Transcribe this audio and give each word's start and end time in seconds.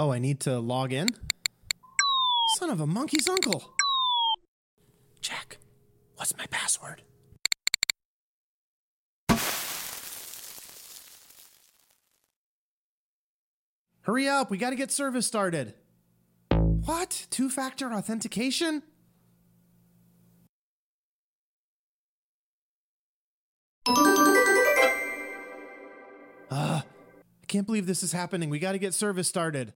Oh, 0.00 0.12
I 0.12 0.20
need 0.20 0.38
to 0.42 0.60
log 0.60 0.92
in? 0.92 1.08
Son 2.56 2.70
of 2.70 2.80
a 2.80 2.86
monkey's 2.86 3.28
uncle. 3.28 3.74
Check. 5.20 5.58
What's 6.14 6.36
my 6.38 6.46
password? 6.46 7.02
Hurry 14.02 14.28
up, 14.28 14.52
we 14.52 14.56
gotta 14.56 14.76
get 14.76 14.92
service 14.92 15.26
started. 15.26 15.74
What? 16.52 17.26
Two 17.30 17.50
factor 17.50 17.92
authentication? 17.92 18.84
Uh, 26.50 26.82
I 26.82 26.84
can't 27.48 27.66
believe 27.66 27.86
this 27.86 28.04
is 28.04 28.12
happening. 28.12 28.48
We 28.48 28.60
gotta 28.60 28.78
get 28.78 28.94
service 28.94 29.26
started. 29.26 29.74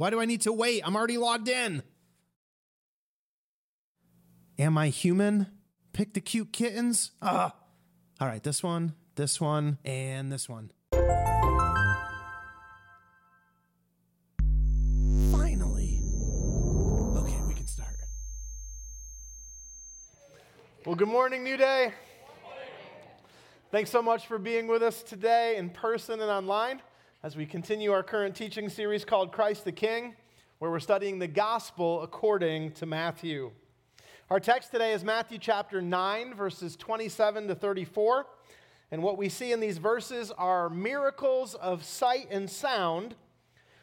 Why 0.00 0.08
do 0.08 0.18
I 0.18 0.24
need 0.24 0.40
to 0.42 0.52
wait? 0.54 0.80
I'm 0.82 0.96
already 0.96 1.18
logged 1.18 1.46
in. 1.46 1.82
Am 4.58 4.78
I 4.78 4.88
human? 4.88 5.48
Pick 5.92 6.14
the 6.14 6.22
cute 6.22 6.54
kittens. 6.54 7.10
Ah. 7.20 7.54
All 8.18 8.26
right, 8.26 8.42
this 8.42 8.62
one, 8.62 8.94
this 9.16 9.42
one, 9.42 9.76
and 9.84 10.32
this 10.32 10.48
one. 10.48 10.70
Finally. 15.30 16.00
Okay, 17.18 17.40
we 17.46 17.52
can 17.52 17.66
start. 17.66 17.94
Well, 20.86 20.94
good 20.94 21.08
morning, 21.08 21.44
New 21.44 21.58
Day. 21.58 21.92
Thanks 23.70 23.90
so 23.90 24.00
much 24.00 24.26
for 24.26 24.38
being 24.38 24.66
with 24.66 24.82
us 24.82 25.02
today 25.02 25.56
in 25.58 25.68
person 25.68 26.22
and 26.22 26.30
online 26.30 26.80
as 27.22 27.36
we 27.36 27.44
continue 27.44 27.92
our 27.92 28.02
current 28.02 28.34
teaching 28.34 28.70
series 28.70 29.04
called 29.04 29.30
Christ 29.30 29.66
the 29.66 29.72
King, 29.72 30.14
where 30.58 30.70
we're 30.70 30.80
studying 30.80 31.18
the 31.18 31.28
gospel 31.28 32.00
according 32.02 32.72
to 32.72 32.86
Matthew. 32.86 33.50
Our 34.30 34.40
text 34.40 34.70
today 34.70 34.94
is 34.94 35.04
Matthew 35.04 35.36
chapter 35.36 35.82
9, 35.82 36.32
verses 36.32 36.76
27 36.76 37.48
to 37.48 37.54
34. 37.54 38.24
And 38.90 39.02
what 39.02 39.18
we 39.18 39.28
see 39.28 39.52
in 39.52 39.60
these 39.60 39.76
verses 39.76 40.32
are 40.38 40.70
miracles 40.70 41.54
of 41.54 41.84
sight 41.84 42.28
and 42.30 42.48
sound, 42.48 43.14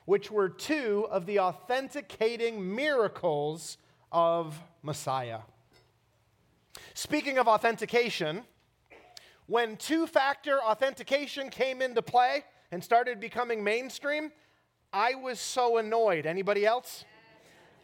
which 0.05 0.31
were 0.31 0.49
two 0.49 1.05
of 1.11 1.27
the 1.27 1.37
authenticating 1.39 2.75
miracles 2.75 3.77
of 4.11 4.59
Messiah. 4.81 5.41
Speaking 6.95 7.37
of 7.37 7.47
authentication, 7.47 8.45
when 9.45 9.77
two 9.77 10.07
factor 10.07 10.59
authentication 10.59 11.51
came 11.51 11.83
into 11.83 12.01
play 12.01 12.43
and 12.71 12.83
started 12.83 13.19
becoming 13.19 13.63
mainstream, 13.63 14.31
I 14.91 15.15
was 15.15 15.39
so 15.39 15.77
annoyed. 15.77 16.25
Anybody 16.25 16.65
else? 16.65 17.05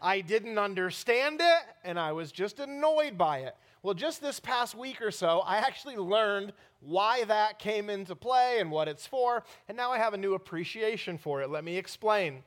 I 0.01 0.21
didn't 0.21 0.57
understand 0.57 1.39
it 1.41 1.63
and 1.83 1.99
I 1.99 2.11
was 2.11 2.31
just 2.31 2.59
annoyed 2.59 3.17
by 3.17 3.39
it. 3.39 3.55
Well, 3.83 3.93
just 3.93 4.21
this 4.21 4.39
past 4.39 4.75
week 4.75 5.01
or 5.01 5.11
so, 5.11 5.39
I 5.39 5.57
actually 5.57 5.97
learned 5.97 6.53
why 6.79 7.23
that 7.25 7.59
came 7.59 7.89
into 7.89 8.15
play 8.15 8.57
and 8.59 8.71
what 8.71 8.87
it's 8.87 9.05
for, 9.07 9.43
and 9.67 9.77
now 9.77 9.91
I 9.91 9.97
have 9.97 10.13
a 10.13 10.17
new 10.17 10.33
appreciation 10.33 11.17
for 11.17 11.41
it. 11.41 11.49
Let 11.49 11.63
me 11.63 11.77
explain. 11.77 12.43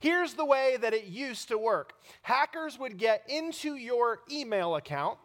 Here's 0.00 0.34
the 0.34 0.44
way 0.44 0.76
that 0.80 0.94
it 0.94 1.04
used 1.04 1.48
to 1.48 1.58
work 1.58 1.94
hackers 2.22 2.78
would 2.78 2.96
get 2.96 3.24
into 3.28 3.74
your 3.74 4.20
email 4.30 4.76
account 4.76 5.18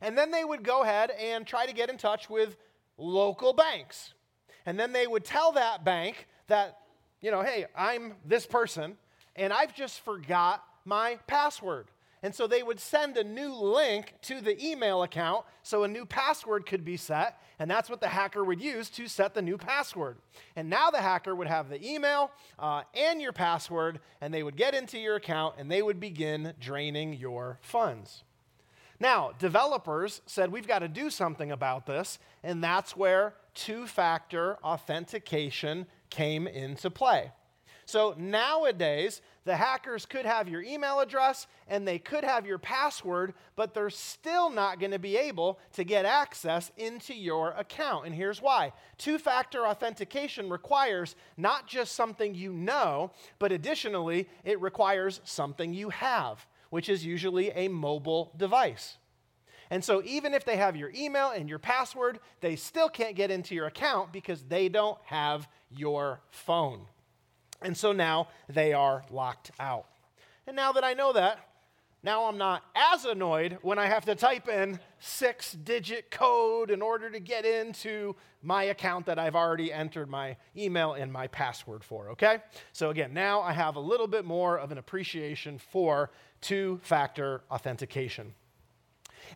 and 0.00 0.16
then 0.16 0.30
they 0.30 0.44
would 0.44 0.62
go 0.62 0.82
ahead 0.82 1.10
and 1.10 1.46
try 1.46 1.66
to 1.66 1.72
get 1.72 1.90
in 1.90 1.98
touch 1.98 2.30
with 2.30 2.56
local 2.96 3.52
banks. 3.52 4.14
And 4.66 4.78
then 4.78 4.92
they 4.92 5.06
would 5.06 5.24
tell 5.24 5.52
that 5.52 5.84
bank 5.84 6.26
that, 6.48 6.78
you 7.20 7.30
know, 7.30 7.42
hey, 7.42 7.66
I'm 7.76 8.14
this 8.24 8.46
person, 8.46 8.96
and 9.36 9.52
I've 9.52 9.74
just 9.74 10.04
forgot 10.04 10.64
my 10.84 11.18
password. 11.26 11.88
And 12.22 12.34
so 12.34 12.46
they 12.46 12.62
would 12.62 12.80
send 12.80 13.16
a 13.16 13.22
new 13.22 13.54
link 13.54 14.14
to 14.22 14.40
the 14.40 14.60
email 14.64 15.02
account 15.04 15.44
so 15.62 15.84
a 15.84 15.88
new 15.88 16.04
password 16.04 16.66
could 16.66 16.84
be 16.84 16.96
set. 16.96 17.40
And 17.60 17.70
that's 17.70 17.88
what 17.88 18.00
the 18.00 18.08
hacker 18.08 18.42
would 18.42 18.60
use 18.60 18.90
to 18.90 19.06
set 19.06 19.34
the 19.34 19.42
new 19.42 19.56
password. 19.56 20.16
And 20.56 20.68
now 20.68 20.90
the 20.90 21.00
hacker 21.00 21.34
would 21.34 21.46
have 21.46 21.68
the 21.68 21.84
email 21.84 22.32
uh, 22.58 22.82
and 22.94 23.22
your 23.22 23.32
password, 23.32 24.00
and 24.20 24.34
they 24.34 24.42
would 24.42 24.56
get 24.56 24.74
into 24.74 24.98
your 24.98 25.16
account 25.16 25.54
and 25.58 25.70
they 25.70 25.82
would 25.82 26.00
begin 26.00 26.54
draining 26.60 27.12
your 27.14 27.58
funds. 27.62 28.24
Now, 29.00 29.32
developers 29.38 30.22
said 30.26 30.50
we've 30.50 30.66
got 30.66 30.80
to 30.80 30.88
do 30.88 31.08
something 31.10 31.52
about 31.52 31.86
this, 31.86 32.18
and 32.42 32.62
that's 32.62 32.96
where 32.96 33.34
two 33.54 33.86
factor 33.86 34.56
authentication 34.64 35.86
came 36.10 36.46
into 36.46 36.90
play. 36.90 37.30
So 37.88 38.14
nowadays, 38.18 39.22
the 39.46 39.56
hackers 39.56 40.04
could 40.04 40.26
have 40.26 40.46
your 40.46 40.60
email 40.60 41.00
address 41.00 41.46
and 41.68 41.88
they 41.88 41.98
could 41.98 42.22
have 42.22 42.44
your 42.44 42.58
password, 42.58 43.32
but 43.56 43.72
they're 43.72 43.88
still 43.88 44.50
not 44.50 44.78
going 44.78 44.90
to 44.90 44.98
be 44.98 45.16
able 45.16 45.58
to 45.72 45.84
get 45.84 46.04
access 46.04 46.70
into 46.76 47.14
your 47.14 47.52
account. 47.52 48.04
And 48.04 48.14
here's 48.14 48.42
why 48.42 48.72
two 48.98 49.18
factor 49.18 49.66
authentication 49.66 50.50
requires 50.50 51.16
not 51.38 51.66
just 51.66 51.92
something 51.94 52.34
you 52.34 52.52
know, 52.52 53.10
but 53.38 53.52
additionally, 53.52 54.28
it 54.44 54.60
requires 54.60 55.22
something 55.24 55.72
you 55.72 55.88
have 55.88 56.46
which 56.70 56.88
is 56.88 57.04
usually 57.04 57.50
a 57.50 57.68
mobile 57.68 58.32
device. 58.36 58.96
And 59.70 59.84
so, 59.84 60.02
even 60.04 60.32
if 60.32 60.44
they 60.44 60.56
have 60.56 60.76
your 60.76 60.90
email 60.94 61.30
and 61.30 61.48
your 61.48 61.58
password, 61.58 62.20
they 62.40 62.56
still 62.56 62.88
can't 62.88 63.14
get 63.14 63.30
into 63.30 63.54
your 63.54 63.66
account 63.66 64.12
because 64.12 64.42
they 64.44 64.68
don't 64.68 64.98
have 65.04 65.46
your 65.70 66.20
phone. 66.30 66.86
And 67.60 67.76
so 67.76 67.92
now 67.92 68.28
they 68.48 68.72
are 68.72 69.04
locked 69.10 69.50
out. 69.58 69.86
And 70.46 70.56
now 70.56 70.72
that 70.72 70.84
I 70.84 70.94
know 70.94 71.12
that, 71.12 71.40
now 72.02 72.26
I'm 72.26 72.38
not 72.38 72.62
as 72.76 73.04
annoyed 73.04 73.58
when 73.62 73.78
I 73.78 73.86
have 73.86 74.04
to 74.04 74.14
type 74.14 74.48
in 74.48 74.78
six 75.00 75.52
digit 75.52 76.12
code 76.12 76.70
in 76.70 76.80
order 76.80 77.10
to 77.10 77.18
get 77.18 77.44
into 77.44 78.14
my 78.40 78.64
account 78.64 79.06
that 79.06 79.18
I've 79.18 79.34
already 79.34 79.72
entered 79.72 80.08
my 80.08 80.36
email 80.56 80.92
and 80.92 81.12
my 81.12 81.26
password 81.26 81.82
for, 81.82 82.10
okay? 82.10 82.38
So 82.72 82.90
again, 82.90 83.12
now 83.12 83.40
I 83.40 83.52
have 83.52 83.74
a 83.74 83.80
little 83.80 84.06
bit 84.06 84.24
more 84.24 84.58
of 84.58 84.70
an 84.70 84.78
appreciation 84.78 85.58
for 85.58 86.12
two 86.40 86.80
factor 86.82 87.42
authentication. 87.50 88.34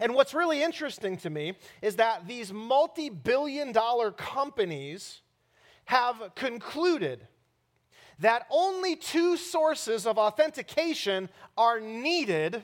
And 0.00 0.14
what's 0.14 0.34
really 0.34 0.62
interesting 0.62 1.16
to 1.18 1.30
me 1.30 1.54
is 1.82 1.96
that 1.96 2.26
these 2.26 2.52
multi 2.52 3.10
billion 3.10 3.72
dollar 3.72 4.10
companies 4.10 5.20
have 5.86 6.34
concluded 6.34 7.26
that 8.18 8.46
only 8.50 8.96
two 8.96 9.36
sources 9.36 10.06
of 10.06 10.16
authentication 10.16 11.28
are 11.56 11.80
needed 11.80 12.62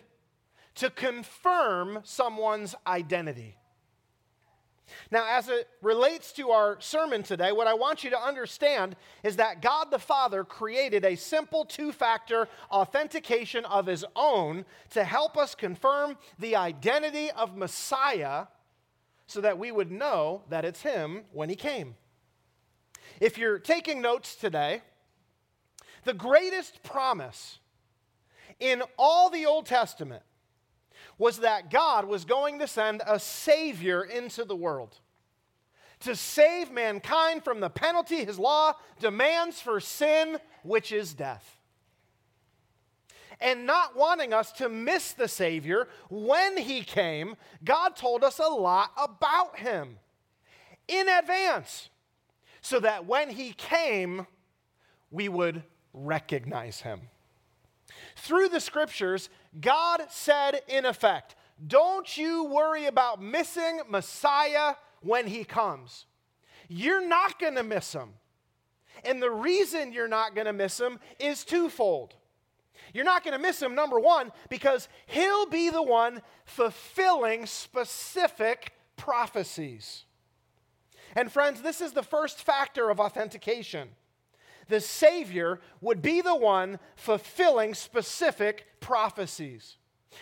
to 0.77 0.91
confirm 0.91 2.01
someone's 2.05 2.75
identity. 2.87 3.57
Now, 5.11 5.27
as 5.29 5.49
it 5.49 5.69
relates 5.83 6.33
to 6.33 6.51
our 6.51 6.81
sermon 6.81 7.23
today, 7.23 7.53
what 7.53 7.67
I 7.67 7.75
want 7.75 8.05
you 8.05 8.11
to 8.11 8.21
understand 8.21 8.97
is 9.23 9.37
that 9.37 9.63
God 9.63 9.91
the 9.91 9.99
Father 9.99 10.45
created 10.45 11.05
a 11.05 11.17
simple 11.17 11.65
two 11.65 11.93
factor 11.93 12.49
authentication 12.71 13.65
of 13.65 13.87
His 13.87 14.05
own 14.17 14.65
to 14.91 15.05
help 15.05 15.37
us 15.37 15.55
confirm 15.55 16.17
the 16.39 16.57
identity 16.57 17.31
of 17.31 17.57
Messiah 17.57 18.47
so 19.27 19.41
that 19.41 19.59
we 19.59 19.71
would 19.71 19.91
know 19.91 20.43
that 20.49 20.65
it's 20.65 20.83
Him 20.83 21.25
when 21.33 21.49
He 21.49 21.57
came. 21.57 21.95
If 23.21 23.39
you're 23.39 23.59
taking 23.59 24.01
notes 24.01 24.37
today, 24.37 24.83
the 26.05 26.15
greatest 26.15 26.83
promise 26.83 27.59
in 28.61 28.83
all 28.99 29.31
the 29.31 29.47
Old 29.47 29.67
Testament 29.67 30.23
was 31.19 31.39
that 31.41 31.71
God 31.71 32.07
was 32.07 32.25
going 32.25 32.61
to 32.61 32.67
send 32.67 33.03
a 33.07 33.19
Savior 33.19 34.03
into 34.03 34.45
the 34.45 34.57
world 34.57 35.01
to 36.01 36.15
save 36.15 36.71
mankind 36.71 37.43
from 37.43 37.61
the 37.61 37.71
penalty 37.71 38.25
his 38.25 38.39
law 38.39 38.75
demands 39.01 39.61
for 39.61 39.81
sin, 39.81 40.39
which 40.63 40.93
is 40.93 41.15
death. 41.15 41.57
And 43.41 43.67
not 43.67 43.97
wanting 43.97 44.33
us 44.33 44.51
to 44.53 44.69
miss 44.69 45.13
the 45.13 45.29
Savior, 45.29 45.89
when 46.09 46.57
he 46.57 46.83
came, 46.83 47.37
God 47.65 47.95
told 47.97 48.25
us 48.25 48.39
a 48.39 48.49
lot 48.49 48.91
about 48.97 49.59
him 49.59 49.99
in 50.89 51.09
advance 51.09 51.89
so 52.61 52.81
that 52.81 53.07
when 53.07 53.31
he 53.31 53.53
came, 53.53 54.27
we 55.11 55.29
would 55.29 55.63
recognize 55.93 56.81
him. 56.81 57.03
Through 58.17 58.49
the 58.49 58.61
scriptures, 58.61 59.31
God 59.61 60.03
said, 60.11 60.61
in 60.69 60.85
effect, 60.85 61.35
Don't 61.67 62.17
you 62.17 62.45
worry 62.45 62.87
about 62.87 63.23
missing 63.23 63.81
Messiah 63.89 64.75
when 65.01 65.27
he 65.27 65.45
comes. 65.45 66.07
You're 66.69 67.07
not 67.07 67.39
going 67.39 67.55
to 67.55 67.63
miss 67.63 67.93
him. 67.93 68.11
And 69.05 69.23
the 69.23 69.31
reason 69.31 69.93
you're 69.93 70.09
not 70.09 70.35
going 70.35 70.47
to 70.47 70.53
miss 70.53 70.79
him 70.79 70.99
is 71.19 71.45
twofold. 71.45 72.15
You're 72.93 73.05
not 73.05 73.23
going 73.23 73.37
to 73.37 73.43
miss 73.43 73.61
him, 73.61 73.75
number 73.75 74.01
one, 74.01 74.33
because 74.49 74.89
he'll 75.07 75.47
be 75.47 75.71
the 75.71 75.83
one 75.83 76.23
fulfilling 76.45 77.47
specific 77.47 78.73
prophecies. 78.97 80.05
And 81.15 81.31
friends, 81.31 81.63
this 81.63 81.81
is 81.81 81.93
the 81.93 82.03
first 82.03 82.43
factor 82.43 82.91
of 82.91 82.99
authentication 82.99 83.91
the 84.69 84.81
Savior 84.81 85.61
would 85.81 86.03
be 86.03 86.21
the 86.21 86.37
one 86.37 86.79
fulfilling 86.97 87.75
specific 87.75 88.67
prophecies. 88.81 89.77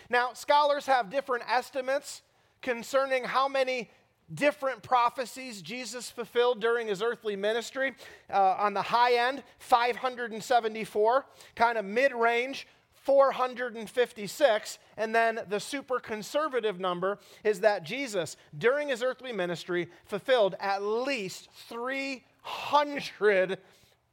Now, 0.08 0.32
scholars 0.34 0.86
have 0.86 1.10
different 1.10 1.44
estimates 1.48 2.22
concerning 2.62 3.24
how 3.24 3.48
many 3.48 3.90
different 4.32 4.82
prophecies 4.82 5.62
Jesus 5.62 6.10
fulfilled 6.10 6.60
during 6.60 6.88
his 6.88 7.00
earthly 7.02 7.36
ministry. 7.36 7.94
Uh, 8.32 8.56
on 8.58 8.74
the 8.74 8.82
high 8.82 9.28
end, 9.28 9.42
574, 9.58 11.26
kind 11.54 11.78
of 11.78 11.84
mid 11.84 12.12
range, 12.12 12.66
456. 12.94 14.78
And 14.96 15.14
then 15.14 15.38
the 15.48 15.60
super 15.60 16.00
conservative 16.00 16.80
number 16.80 17.18
is 17.44 17.60
that 17.60 17.84
Jesus, 17.84 18.36
during 18.58 18.88
his 18.88 19.00
earthly 19.02 19.32
ministry, 19.32 19.88
fulfilled 20.06 20.56
at 20.58 20.82
least 20.82 21.48
300 21.68 23.58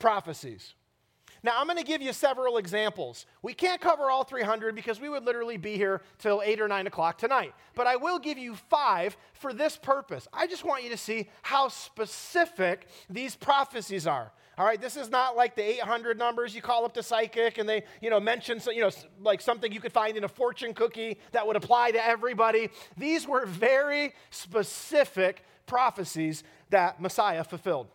prophecies. 0.04 0.74
Now, 1.44 1.54
I'm 1.56 1.66
going 1.66 1.78
to 1.78 1.84
give 1.84 2.02
you 2.02 2.12
several 2.12 2.58
examples. 2.58 3.26
We 3.42 3.54
can't 3.54 3.80
cover 3.80 4.12
all 4.12 4.26
300 4.26 4.76
because 4.76 5.00
we 5.00 5.08
would 5.08 5.24
literally 5.24 5.56
be 5.56 5.78
here 5.78 6.02
till 6.20 6.42
8 6.44 6.60
or 6.60 6.68
9 6.68 6.88
o'clock 6.88 7.18
tonight. 7.18 7.54
But 7.74 7.88
I 7.88 7.96
will 7.96 8.20
give 8.20 8.38
you 8.38 8.56
five 8.70 9.16
for 9.34 9.54
this 9.54 9.78
purpose. 9.78 10.28
I 10.34 10.46
just 10.46 10.66
want 10.66 10.84
you 10.84 10.90
to 10.90 10.98
see 10.98 11.30
how 11.42 11.70
specific 11.70 12.88
these 13.10 13.38
prophecies 13.38 14.06
are. 14.06 14.34
All 14.58 14.66
right, 14.66 14.80
this 14.80 14.98
is 14.98 15.10
not 15.10 15.38
like 15.38 15.56
the 15.56 15.64
800 15.64 16.18
numbers 16.18 16.54
you 16.54 16.62
call 16.62 16.84
up 16.84 16.94
the 16.94 17.02
psychic 17.02 17.58
and 17.58 17.68
they, 17.68 17.84
you 18.02 18.10
know, 18.10 18.20
mention, 18.20 18.60
so, 18.60 18.72
you 18.72 18.82
know, 18.82 18.92
like 19.22 19.40
something 19.40 19.72
you 19.72 19.80
could 19.80 19.94
find 19.94 20.18
in 20.18 20.26
a 20.26 20.30
fortune 20.30 20.74
cookie 20.74 21.18
that 21.32 21.48
would 21.48 21.56
apply 21.56 21.92
to 21.92 22.06
everybody. 22.06 22.70
These 22.98 23.26
were 23.26 23.46
very 23.46 24.14
specific 24.32 25.44
prophecies 25.66 26.44
that 26.72 27.02
Messiah 27.02 27.46
fulfilled. 27.46 27.88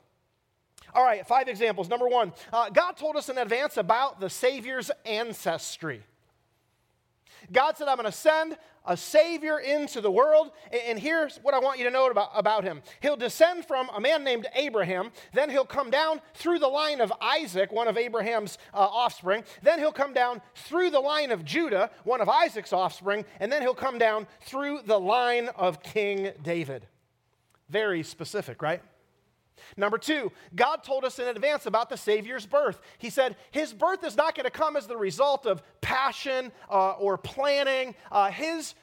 All 0.94 1.04
right, 1.04 1.26
five 1.26 1.48
examples. 1.48 1.88
Number 1.88 2.08
one, 2.08 2.32
uh, 2.52 2.70
God 2.70 2.96
told 2.96 3.16
us 3.16 3.28
in 3.28 3.38
advance 3.38 3.76
about 3.76 4.20
the 4.20 4.30
Savior's 4.30 4.90
ancestry. 5.04 6.02
God 7.52 7.76
said, 7.76 7.88
I'm 7.88 7.96
going 7.96 8.06
to 8.06 8.12
send 8.12 8.56
a 8.84 8.96
Savior 8.96 9.58
into 9.58 10.00
the 10.00 10.10
world. 10.10 10.50
And 10.86 10.98
here's 10.98 11.36
what 11.38 11.54
I 11.54 11.58
want 11.58 11.78
you 11.78 11.84
to 11.84 11.90
know 11.90 12.10
about, 12.10 12.30
about 12.34 12.64
him 12.64 12.82
He'll 13.00 13.16
descend 13.16 13.66
from 13.66 13.88
a 13.94 14.00
man 14.00 14.24
named 14.24 14.46
Abraham. 14.54 15.12
Then 15.34 15.50
he'll 15.50 15.64
come 15.64 15.90
down 15.90 16.20
through 16.34 16.58
the 16.58 16.68
line 16.68 17.00
of 17.00 17.12
Isaac, 17.20 17.70
one 17.70 17.86
of 17.88 17.96
Abraham's 17.96 18.58
uh, 18.74 18.78
offspring. 18.78 19.44
Then 19.62 19.78
he'll 19.78 19.92
come 19.92 20.14
down 20.14 20.40
through 20.54 20.90
the 20.90 21.00
line 21.00 21.30
of 21.30 21.44
Judah, 21.44 21.90
one 22.04 22.20
of 22.20 22.28
Isaac's 22.28 22.72
offspring. 22.72 23.24
And 23.40 23.52
then 23.52 23.62
he'll 23.62 23.74
come 23.74 23.98
down 23.98 24.26
through 24.40 24.80
the 24.84 24.98
line 24.98 25.48
of 25.56 25.82
King 25.82 26.32
David. 26.42 26.86
Very 27.68 28.02
specific, 28.02 28.62
right? 28.62 28.82
Number 29.76 29.98
two, 29.98 30.32
God 30.54 30.82
told 30.82 31.04
us 31.04 31.18
in 31.18 31.28
advance 31.28 31.66
about 31.66 31.88
the 31.88 31.96
Savior's 31.96 32.46
birth. 32.46 32.80
He 32.98 33.10
said 33.10 33.36
his 33.50 33.72
birth 33.72 34.04
is 34.04 34.16
not 34.16 34.34
going 34.34 34.44
to 34.44 34.50
come 34.50 34.76
as 34.76 34.86
the 34.86 34.96
result 34.96 35.46
of 35.46 35.62
passion 35.80 36.52
uh, 36.70 36.92
or 36.92 37.18
planning. 37.18 37.94
Uh, 38.10 38.30
his 38.30 38.74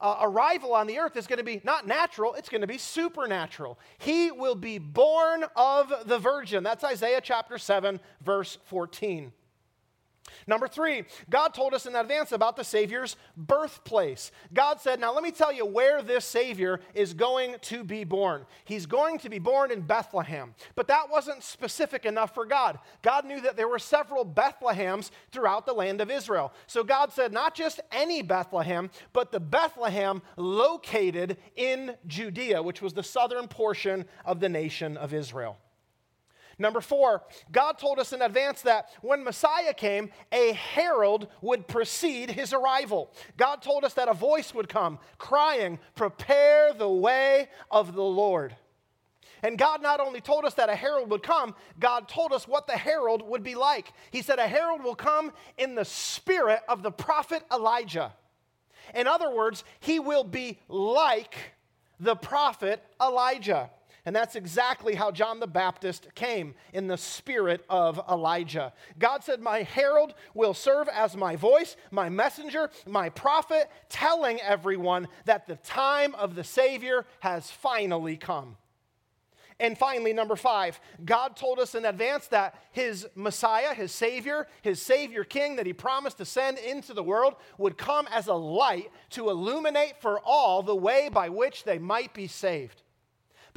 uh, 0.00 0.18
arrival 0.20 0.74
on 0.74 0.86
the 0.86 0.98
earth 0.98 1.16
is 1.16 1.26
going 1.26 1.38
to 1.38 1.44
be 1.44 1.60
not 1.64 1.86
natural, 1.86 2.34
it's 2.34 2.48
going 2.48 2.60
to 2.60 2.66
be 2.66 2.78
supernatural. 2.78 3.78
He 3.98 4.30
will 4.30 4.54
be 4.54 4.78
born 4.78 5.44
of 5.56 5.92
the 6.06 6.18
virgin. 6.18 6.62
That's 6.62 6.84
Isaiah 6.84 7.20
chapter 7.22 7.58
7, 7.58 8.00
verse 8.20 8.58
14. 8.64 9.32
Number 10.46 10.68
three, 10.68 11.04
God 11.30 11.54
told 11.54 11.74
us 11.74 11.86
in 11.86 11.94
advance 11.94 12.32
about 12.32 12.56
the 12.56 12.64
Savior's 12.64 13.16
birthplace. 13.36 14.30
God 14.52 14.80
said, 14.80 15.00
Now 15.00 15.12
let 15.14 15.22
me 15.22 15.30
tell 15.30 15.52
you 15.52 15.66
where 15.66 16.02
this 16.02 16.24
Savior 16.24 16.80
is 16.94 17.14
going 17.14 17.56
to 17.62 17.84
be 17.84 18.04
born. 18.04 18.46
He's 18.64 18.86
going 18.86 19.18
to 19.18 19.28
be 19.28 19.38
born 19.38 19.70
in 19.70 19.82
Bethlehem. 19.82 20.54
But 20.74 20.88
that 20.88 21.10
wasn't 21.10 21.42
specific 21.42 22.04
enough 22.04 22.34
for 22.34 22.44
God. 22.44 22.78
God 23.02 23.24
knew 23.24 23.40
that 23.40 23.56
there 23.56 23.68
were 23.68 23.78
several 23.78 24.24
Bethlehems 24.24 25.10
throughout 25.32 25.66
the 25.66 25.72
land 25.72 26.00
of 26.00 26.10
Israel. 26.10 26.52
So 26.66 26.84
God 26.84 27.12
said, 27.12 27.32
Not 27.32 27.54
just 27.54 27.80
any 27.92 28.22
Bethlehem, 28.22 28.90
but 29.12 29.32
the 29.32 29.40
Bethlehem 29.40 30.22
located 30.36 31.38
in 31.56 31.96
Judea, 32.06 32.62
which 32.62 32.82
was 32.82 32.92
the 32.92 33.02
southern 33.02 33.48
portion 33.48 34.04
of 34.24 34.40
the 34.40 34.48
nation 34.48 34.96
of 34.96 35.14
Israel. 35.14 35.58
Number 36.58 36.80
four, 36.80 37.22
God 37.52 37.78
told 37.78 38.00
us 38.00 38.12
in 38.12 38.20
advance 38.20 38.62
that 38.62 38.90
when 39.00 39.22
Messiah 39.22 39.72
came, 39.72 40.10
a 40.32 40.52
herald 40.52 41.28
would 41.40 41.68
precede 41.68 42.30
his 42.30 42.52
arrival. 42.52 43.12
God 43.36 43.62
told 43.62 43.84
us 43.84 43.94
that 43.94 44.08
a 44.08 44.14
voice 44.14 44.52
would 44.52 44.68
come 44.68 44.98
crying, 45.18 45.78
Prepare 45.94 46.72
the 46.72 46.88
way 46.88 47.48
of 47.70 47.94
the 47.94 48.02
Lord. 48.02 48.56
And 49.42 49.56
God 49.56 49.82
not 49.82 50.00
only 50.00 50.20
told 50.20 50.44
us 50.44 50.54
that 50.54 50.68
a 50.68 50.74
herald 50.74 51.10
would 51.10 51.22
come, 51.22 51.54
God 51.78 52.08
told 52.08 52.32
us 52.32 52.48
what 52.48 52.66
the 52.66 52.76
herald 52.76 53.22
would 53.22 53.44
be 53.44 53.54
like. 53.54 53.92
He 54.10 54.22
said, 54.22 54.40
A 54.40 54.48
herald 54.48 54.82
will 54.82 54.96
come 54.96 55.32
in 55.56 55.76
the 55.76 55.84
spirit 55.84 56.60
of 56.68 56.82
the 56.82 56.90
prophet 56.90 57.44
Elijah. 57.52 58.12
In 58.96 59.06
other 59.06 59.30
words, 59.30 59.62
he 59.78 60.00
will 60.00 60.24
be 60.24 60.58
like 60.68 61.36
the 62.00 62.16
prophet 62.16 62.82
Elijah. 63.00 63.70
And 64.08 64.16
that's 64.16 64.36
exactly 64.36 64.94
how 64.94 65.10
John 65.10 65.38
the 65.38 65.46
Baptist 65.46 66.08
came 66.14 66.54
in 66.72 66.86
the 66.86 66.96
spirit 66.96 67.62
of 67.68 68.00
Elijah. 68.10 68.72
God 68.98 69.22
said, 69.22 69.38
My 69.38 69.64
herald 69.64 70.14
will 70.32 70.54
serve 70.54 70.88
as 70.88 71.14
my 71.14 71.36
voice, 71.36 71.76
my 71.90 72.08
messenger, 72.08 72.70
my 72.86 73.10
prophet, 73.10 73.70
telling 73.90 74.40
everyone 74.40 75.08
that 75.26 75.46
the 75.46 75.56
time 75.56 76.14
of 76.14 76.36
the 76.36 76.42
Savior 76.42 77.04
has 77.20 77.50
finally 77.50 78.16
come. 78.16 78.56
And 79.60 79.76
finally, 79.76 80.14
number 80.14 80.36
five, 80.36 80.80
God 81.04 81.36
told 81.36 81.58
us 81.58 81.74
in 81.74 81.84
advance 81.84 82.28
that 82.28 82.54
his 82.72 83.06
Messiah, 83.14 83.74
his 83.74 83.92
Savior, 83.92 84.46
his 84.62 84.80
Savior 84.80 85.22
King 85.22 85.56
that 85.56 85.66
he 85.66 85.74
promised 85.74 86.16
to 86.16 86.24
send 86.24 86.56
into 86.56 86.94
the 86.94 87.02
world 87.02 87.34
would 87.58 87.76
come 87.76 88.08
as 88.10 88.26
a 88.26 88.32
light 88.32 88.90
to 89.10 89.28
illuminate 89.28 90.00
for 90.00 90.18
all 90.20 90.62
the 90.62 90.74
way 90.74 91.10
by 91.12 91.28
which 91.28 91.64
they 91.64 91.78
might 91.78 92.14
be 92.14 92.26
saved. 92.26 92.84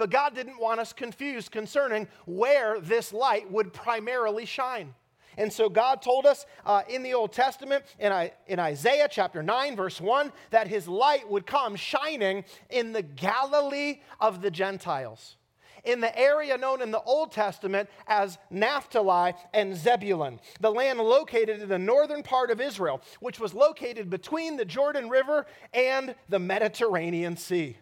But 0.02 0.10
God 0.10 0.34
didn't 0.34 0.60
want 0.60 0.80
us 0.80 0.94
confused 0.94 1.52
concerning 1.52 2.08
where 2.26 2.80
this 2.80 3.14
light 3.14 3.52
would 3.52 3.72
primarily 3.72 4.48
shine. 4.48 4.96
And 5.38 5.54
so 5.54 5.70
God 5.70 6.02
told 6.02 6.26
us 6.26 6.48
uh, 6.66 6.82
in 6.90 7.04
the 7.04 7.14
Old 7.14 7.34
Testament, 7.34 7.84
in, 8.00 8.32
in 8.48 8.58
Isaiah 8.58 9.08
chapter 9.12 9.44
9, 9.44 9.76
verse 9.76 10.02
1, 10.02 10.32
that 10.50 10.68
his 10.68 10.88
light 10.88 11.30
would 11.30 11.46
come 11.46 11.76
shining 11.76 12.46
in 12.72 12.94
the 12.94 13.04
Galilee 13.04 14.00
of 14.20 14.42
the 14.42 14.50
Gentiles, 14.50 15.38
in 15.84 16.02
the 16.02 16.18
area 16.18 16.58
known 16.58 16.82
in 16.82 16.90
the 16.90 17.04
Old 17.04 17.32
Testament 17.32 17.88
as 18.08 18.40
Naphtali 18.50 19.34
and 19.54 19.76
Zebulun, 19.76 20.40
the 20.62 20.72
land 20.72 20.98
located 20.98 21.62
in 21.62 21.70
the 21.70 21.78
northern 21.78 22.24
part 22.24 22.50
of 22.50 22.60
Israel, 22.60 23.04
which 23.20 23.40
was 23.40 23.54
located 23.54 24.10
between 24.10 24.58
the 24.58 24.66
Jordan 24.66 25.10
River 25.10 25.46
and 25.76 26.16
the 26.28 26.40
Mediterranean 26.40 27.38
Sea. 27.38 27.78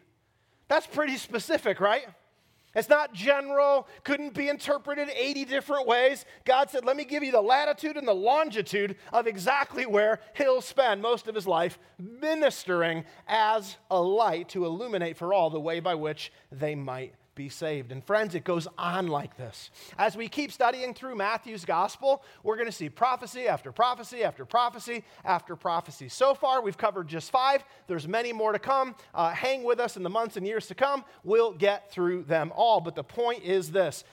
That's 0.70 0.88
pretty 0.88 1.18
specific, 1.18 1.82
right? 1.82 2.06
It's 2.76 2.88
not 2.88 3.14
general, 3.14 3.88
couldn't 4.04 4.36
be 4.36 4.48
interpreted 4.48 5.10
80 5.10 5.46
different 5.46 5.88
ways. 5.88 6.24
God 6.46 6.70
said, 6.70 6.86
Let 6.86 6.96
me 6.96 7.04
give 7.04 7.24
you 7.24 7.32
the 7.32 7.42
latitude 7.42 7.98
and 7.98 8.08
the 8.08 8.14
longitude 8.14 8.96
of 9.12 9.26
exactly 9.26 9.88
where 9.88 10.20
he'll 10.36 10.62
spend 10.62 11.02
most 11.02 11.28
of 11.28 11.34
his 11.34 11.48
life 11.48 11.80
ministering 11.98 13.06
as 13.28 13.78
a 13.90 14.00
light 14.00 14.50
to 14.50 14.66
illuminate 14.66 15.18
for 15.18 15.34
all 15.34 15.50
the 15.50 15.60
way 15.60 15.80
by 15.80 15.96
which 15.96 16.32
they 16.52 16.76
might 16.76 17.16
be 17.39 17.48
saved. 17.48 17.93
And 17.93 18.03
friends, 18.03 18.36
it 18.36 18.43
goes 18.43 18.67
on 18.77 19.08
like 19.08 19.38
this. 19.38 19.72
As 19.98 20.17
we 20.17 20.27
keep 20.27 20.51
studying 20.51 20.93
through 20.93 21.15
Matthew's 21.15 21.63
gospel, 21.63 22.22
we're 22.43 22.58
going 22.58 22.67
to 22.67 22.72
see 22.72 22.89
prophecy 22.89 23.48
after 23.48 23.72
prophecy 23.72 24.25
after 24.25 24.43
prophecy 24.43 25.05
after 25.24 25.55
prophecy. 25.55 26.10
So 26.10 26.34
far, 26.34 26.62
we've 26.62 26.77
covered 26.77 27.08
just 27.08 27.31
five. 27.31 27.63
There's 27.88 28.10
many 28.10 28.34
more 28.34 28.51
to 28.51 28.60
come. 28.60 28.93
Uh, 29.15 29.29
hang 29.29 29.63
with 29.63 29.79
us 29.79 29.96
in 29.96 30.03
the 30.03 30.10
months 30.10 30.36
and 30.36 30.46
years 30.46 30.67
to 30.67 30.75
come. 30.75 31.05
We'll 31.24 31.53
get 31.53 31.89
through 31.89 32.24
them 32.24 32.51
all. 32.53 32.81
But 32.81 32.96
the 32.96 33.05
point 33.05 33.46
is 33.46 33.72
this 33.72 34.03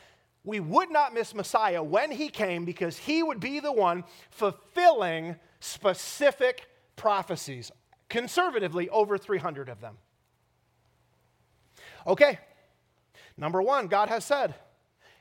we 0.44 0.60
would 0.60 0.92
not 0.92 1.12
miss 1.12 1.34
Messiah 1.34 1.82
when 1.82 2.12
he 2.12 2.28
came 2.28 2.64
because 2.64 2.96
he 2.96 3.24
would 3.24 3.40
be 3.40 3.58
the 3.58 3.72
one 3.72 4.04
fulfilling 4.30 5.34
specific 5.58 6.68
prophecies, 6.94 7.72
conservatively, 8.08 8.88
over 8.90 9.18
300 9.18 9.68
of 9.68 9.80
them. 9.80 9.96
Okay, 12.06 12.38
Number 13.36 13.60
one, 13.60 13.86
God 13.86 14.08
has 14.08 14.24
said, 14.24 14.54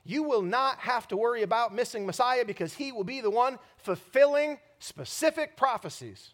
you 0.04 0.24
will 0.24 0.44
not 0.44 0.78
have 0.80 1.08
to 1.08 1.18
worry 1.18 1.42
about 1.42 1.74
missing 1.74 2.06
Messiah 2.06 2.46
because 2.46 2.74
he 2.74 2.92
will 2.92 3.04
be 3.04 3.22
the 3.22 3.32
one 3.32 3.58
fulfilling 3.78 4.60
specific 4.78 5.58
prophecies. 5.58 6.34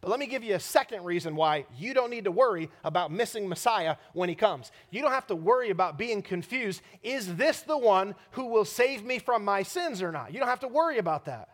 But 0.00 0.10
let 0.10 0.20
me 0.20 0.26
give 0.26 0.44
you 0.44 0.54
a 0.54 0.60
second 0.60 1.04
reason 1.04 1.34
why 1.34 1.66
you 1.76 1.92
don't 1.92 2.10
need 2.10 2.24
to 2.24 2.30
worry 2.30 2.70
about 2.84 3.10
missing 3.10 3.48
Messiah 3.48 3.96
when 4.12 4.28
he 4.28 4.34
comes. 4.34 4.70
You 4.90 5.02
don't 5.02 5.12
have 5.12 5.26
to 5.28 5.36
worry 5.36 5.70
about 5.70 5.98
being 5.98 6.22
confused. 6.22 6.82
Is 7.02 7.36
this 7.36 7.62
the 7.62 7.78
one 7.78 8.14
who 8.32 8.46
will 8.46 8.64
save 8.64 9.04
me 9.04 9.18
from 9.18 9.44
my 9.44 9.62
sins 9.62 10.02
or 10.02 10.12
not? 10.12 10.32
You 10.32 10.38
don't 10.38 10.48
have 10.48 10.60
to 10.60 10.68
worry 10.68 10.98
about 10.98 11.24
that. 11.24 11.48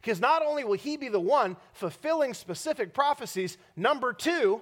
Because 0.00 0.20
not 0.20 0.42
only 0.42 0.64
will 0.64 0.74
he 0.74 0.96
be 0.96 1.08
the 1.08 1.20
one 1.20 1.56
fulfilling 1.72 2.34
specific 2.34 2.92
prophecies, 2.92 3.56
number 3.74 4.12
two, 4.12 4.60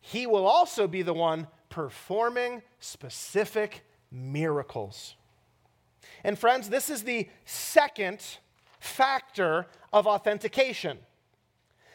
he 0.00 0.26
will 0.26 0.46
also 0.46 0.86
be 0.86 1.02
the 1.02 1.14
one 1.14 1.48
performing 1.74 2.62
specific 2.78 3.84
miracles. 4.12 5.16
And 6.22 6.38
friends, 6.38 6.68
this 6.68 6.88
is 6.88 7.02
the 7.02 7.28
second 7.44 8.20
factor 8.78 9.66
of 9.92 10.06
authentication. 10.06 10.98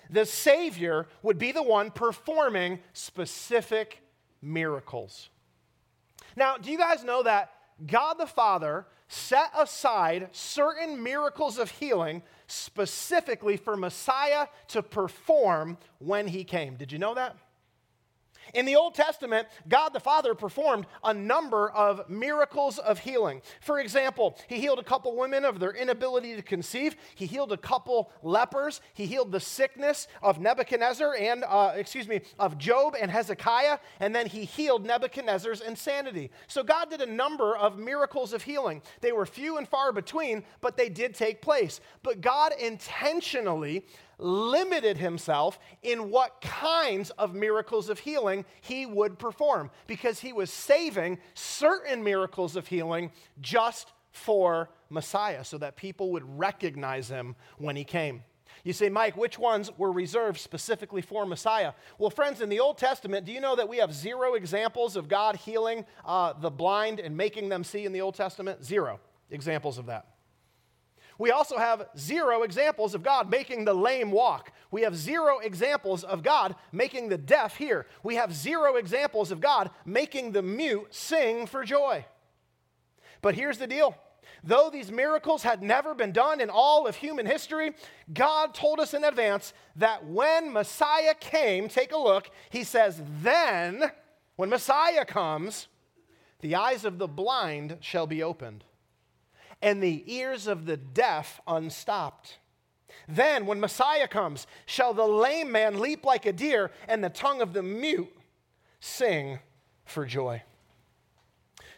The 0.09 0.25
Savior 0.25 1.07
would 1.21 1.38
be 1.38 1.53
the 1.53 1.63
one 1.63 1.91
performing 1.91 2.79
specific 2.91 4.01
miracles. 4.41 5.29
Now, 6.36 6.57
do 6.57 6.71
you 6.71 6.77
guys 6.77 7.05
know 7.05 7.24
that 7.24 7.53
God 7.88 8.15
the 8.15 8.27
Father 8.27 8.86
set 9.07 9.50
aside 9.57 10.27
certain 10.33 11.01
miracles 11.01 11.57
of 11.57 11.71
healing 11.71 12.21
specifically 12.48 13.55
for 13.55 13.77
Messiah 13.77 14.48
to 14.67 14.83
perform 14.83 15.77
when 16.00 16.27
he 16.27 16.43
came? 16.43 16.75
Did 16.75 16.91
you 16.91 17.00
know 17.00 17.13
that? 17.13 17.38
In 18.53 18.65
the 18.65 18.75
Old 18.75 18.96
Testament, 18.96 19.48
God 19.68 19.89
the 19.89 20.00
Father 20.00 20.36
performed 20.36 20.86
a 21.03 21.13
number 21.13 21.70
of 21.70 22.10
miracles 22.10 22.77
of 22.79 23.00
healing. 23.00 23.41
For 23.62 23.79
example, 23.79 24.38
He 24.48 24.60
healed 24.60 24.79
a 24.79 24.84
couple 24.84 25.15
women 25.15 25.46
of 25.46 25.60
their 25.60 25.72
inability 25.72 26.36
to 26.36 26.41
conceive. 26.41 26.96
He 27.15 27.25
healed 27.25 27.51
a 27.51 27.58
couple 27.58 28.12
lepers. 28.24 28.82
He 28.94 29.06
healed 29.06 29.32
the 29.32 29.39
sickness 29.39 30.08
of 30.22 30.39
Nebuchadnezzar 30.39 31.15
and, 31.15 31.44
uh, 31.48 31.74
excuse 31.75 32.08
me, 32.08 32.22
of 32.38 32.58
Job 32.58 32.96
and 33.00 33.12
Hezekiah. 33.12 33.79
And 34.00 34.15
then 34.15 34.25
He 34.27 34.46
healed 34.46 34.86
Nebuchadnezzar's 34.86 35.62
insanity. 35.62 36.32
So 36.48 36.63
God 36.63 36.89
did 36.89 37.01
a 37.01 37.06
number 37.06 37.56
of 37.56 37.77
miracles 37.77 38.34
of 38.34 38.44
healing. 38.44 38.82
They 39.01 39.12
were 39.12 39.25
few 39.25 39.58
and 39.58 39.68
far 39.68 39.91
between, 39.91 40.44
but 40.62 40.77
they 40.77 40.89
did 40.89 41.13
take 41.13 41.41
place. 41.41 41.82
But 42.03 42.22
God 42.22 42.53
intentionally 42.60 43.86
limited 44.20 44.98
himself 44.98 45.58
in 45.82 46.10
what 46.10 46.42
kinds 46.42 47.10
of 47.12 47.34
miracles 47.34 47.90
of 47.90 48.00
healing 48.00 48.46
he 48.62 48.86
would 48.86 49.18
perform 49.18 49.72
because 49.88 50.20
he 50.20 50.34
was 50.34 50.52
saving 50.52 51.18
certain 51.34 52.04
miracles 52.04 52.56
of 52.56 52.68
healing 52.68 53.12
just 53.42 53.92
for 54.12 54.70
Messiah 54.90 55.44
so 55.44 55.58
that 55.58 55.76
people 55.76 56.12
would 56.12 56.38
recognize 56.38 57.10
him 57.10 57.36
when 57.58 57.76
he 57.76 57.84
came. 57.84 58.24
You 58.64 58.74
say, 58.74 58.90
Mike, 58.90 59.16
which 59.16 59.40
ones 59.40 59.72
were 59.78 59.92
reserved 59.92 60.40
specifically 60.40 61.02
for 61.02 61.26
Messiah? 61.26 61.74
Well, 61.98 62.10
friends, 62.10 62.42
in 62.42 62.50
the 62.50 62.60
Old 62.60 62.78
Testament, 62.78 63.26
do 63.26 63.32
you 63.32 63.40
know 63.40 63.56
that 63.56 63.70
we 63.70 63.78
have 63.78 63.94
zero 63.94 64.34
examples 64.34 64.96
of 64.96 65.08
God 65.08 65.38
healing 65.38 65.86
uh, 66.06 66.34
the 66.34 66.50
blind 66.50 67.00
and 67.00 67.16
making 67.16 67.50
them 67.50 67.64
see 67.64 67.86
in 67.86 67.94
the 67.94 68.02
Old 68.02 68.16
Testament? 68.16 68.64
Zero 68.64 69.00
examples 69.32 69.78
of 69.78 69.86
that. 69.86 70.08
We 71.20 71.32
also 71.32 71.58
have 71.58 71.90
zero 71.98 72.44
examples 72.44 72.96
of 72.96 73.04
God 73.04 73.30
making 73.30 73.66
the 73.66 73.74
lame 73.74 74.10
walk. 74.10 74.54
We 74.72 74.84
have 74.84 74.96
zero 74.96 75.40
examples 75.40 76.06
of 76.06 76.24
God 76.24 76.56
making 76.72 77.10
the 77.10 77.18
deaf 77.18 77.58
hear. 77.58 77.88
We 78.04 78.16
have 78.16 78.34
zero 78.34 78.78
examples 78.78 79.30
of 79.30 79.42
God 79.42 79.70
making 79.86 80.32
the 80.32 80.42
mute 80.42 80.88
sing 80.96 81.46
for 81.46 81.66
joy. 81.66 82.06
But 83.22 83.36
here's 83.36 83.58
the 83.58 83.68
deal. 83.68 83.98
Though 84.46 84.70
these 84.70 84.94
miracles 84.94 85.44
had 85.44 85.62
never 85.62 85.94
been 85.94 86.14
done 86.14 86.40
in 86.40 86.50
all 86.50 86.88
of 86.88 86.96
human 86.96 87.26
history, 87.26 87.74
God 88.14 88.54
told 88.54 88.80
us 88.80 88.94
in 88.94 89.04
advance 89.04 89.54
that 89.76 90.06
when 90.06 90.54
Messiah 90.54 91.14
came, 91.20 91.68
take 91.68 91.92
a 91.92 91.98
look, 91.98 92.32
he 92.50 92.64
says, 92.64 93.02
then, 93.22 93.92
when 94.38 94.50
Messiah 94.50 95.04
comes, 95.04 95.68
the 96.40 96.56
eyes 96.56 96.86
of 96.86 96.98
the 96.98 97.10
blind 97.10 97.80
shall 97.82 98.08
be 98.08 98.24
opened 98.24 98.64
and 99.62 99.82
the 99.82 100.04
ears 100.13 100.48
of 100.48 100.66
the 100.66 100.78
deaf 100.78 101.42
unstopped. 101.48 102.38
Then, 103.08 103.46
when 103.46 103.60
Messiah 103.60 104.08
comes, 104.08 104.48
shall 104.66 104.94
the 104.94 105.06
lame 105.06 105.51
man 105.51 105.80
leap 105.80 106.06
like 106.06 106.25
a 106.25 106.34
deer, 106.34 106.72
and 106.88 107.04
the 107.04 107.10
tongue 107.10 107.42
of 107.42 107.54
the 107.54 107.63
mute 107.63 108.16
sing 108.80 109.39
for 109.86 110.06
joy. 110.06 110.44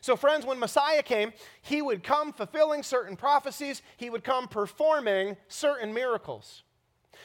So, 0.01 0.15
friends, 0.15 0.45
when 0.45 0.59
Messiah 0.59 1.03
came, 1.03 1.31
he 1.61 1.81
would 1.81 2.03
come 2.03 2.33
fulfilling 2.33 2.83
certain 2.83 3.15
prophecies, 3.15 3.81
he 3.97 4.09
would 4.09 4.23
come 4.23 4.47
performing 4.47 5.37
certain 5.47 5.93
miracles. 5.93 6.63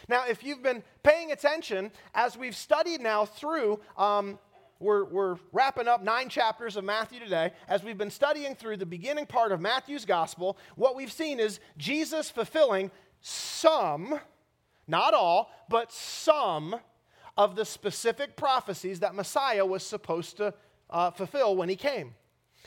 Now, 0.08 0.26
if 0.28 0.44
you've 0.44 0.62
been 0.62 0.84
paying 1.02 1.32
attention, 1.32 1.90
as 2.14 2.36
we've 2.36 2.54
studied 2.54 3.00
now 3.00 3.24
through 3.24 3.80
um, 3.96 4.38
we're, 4.78 5.04
we're 5.04 5.36
wrapping 5.52 5.88
up 5.88 6.02
nine 6.02 6.28
chapters 6.28 6.76
of 6.76 6.84
Matthew 6.84 7.20
today. 7.20 7.52
As 7.68 7.82
we've 7.82 7.98
been 7.98 8.10
studying 8.10 8.54
through 8.54 8.76
the 8.76 8.86
beginning 8.86 9.26
part 9.26 9.52
of 9.52 9.60
Matthew's 9.60 10.04
gospel, 10.04 10.58
what 10.74 10.94
we've 10.94 11.12
seen 11.12 11.40
is 11.40 11.60
Jesus 11.76 12.30
fulfilling 12.30 12.90
some, 13.20 14.20
not 14.86 15.14
all, 15.14 15.50
but 15.68 15.92
some 15.92 16.76
of 17.36 17.56
the 17.56 17.64
specific 17.64 18.36
prophecies 18.36 19.00
that 19.00 19.14
Messiah 19.14 19.64
was 19.64 19.82
supposed 19.82 20.36
to 20.38 20.54
uh, 20.90 21.10
fulfill 21.10 21.56
when 21.56 21.68
he 21.68 21.76
came. 21.76 22.14